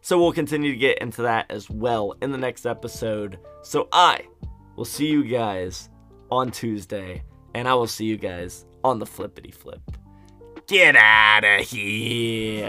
So 0.00 0.18
we'll 0.18 0.32
continue 0.32 0.72
to 0.72 0.78
get 0.78 0.98
into 0.98 1.22
that 1.22 1.46
as 1.48 1.70
well 1.70 2.16
in 2.22 2.32
the 2.32 2.38
next 2.38 2.66
episode. 2.66 3.38
So 3.62 3.88
I 3.92 4.26
will 4.74 4.84
see 4.84 5.06
you 5.06 5.22
guys 5.22 5.90
on 6.28 6.50
Tuesday, 6.50 7.22
and 7.54 7.68
I 7.68 7.74
will 7.74 7.86
see 7.86 8.06
you 8.06 8.16
guys 8.16 8.64
on 8.82 8.98
the 8.98 9.06
flippity 9.06 9.52
flip. 9.52 9.82
Get 10.66 10.96
out 10.96 11.44
of 11.44 11.68
here. 11.68 12.66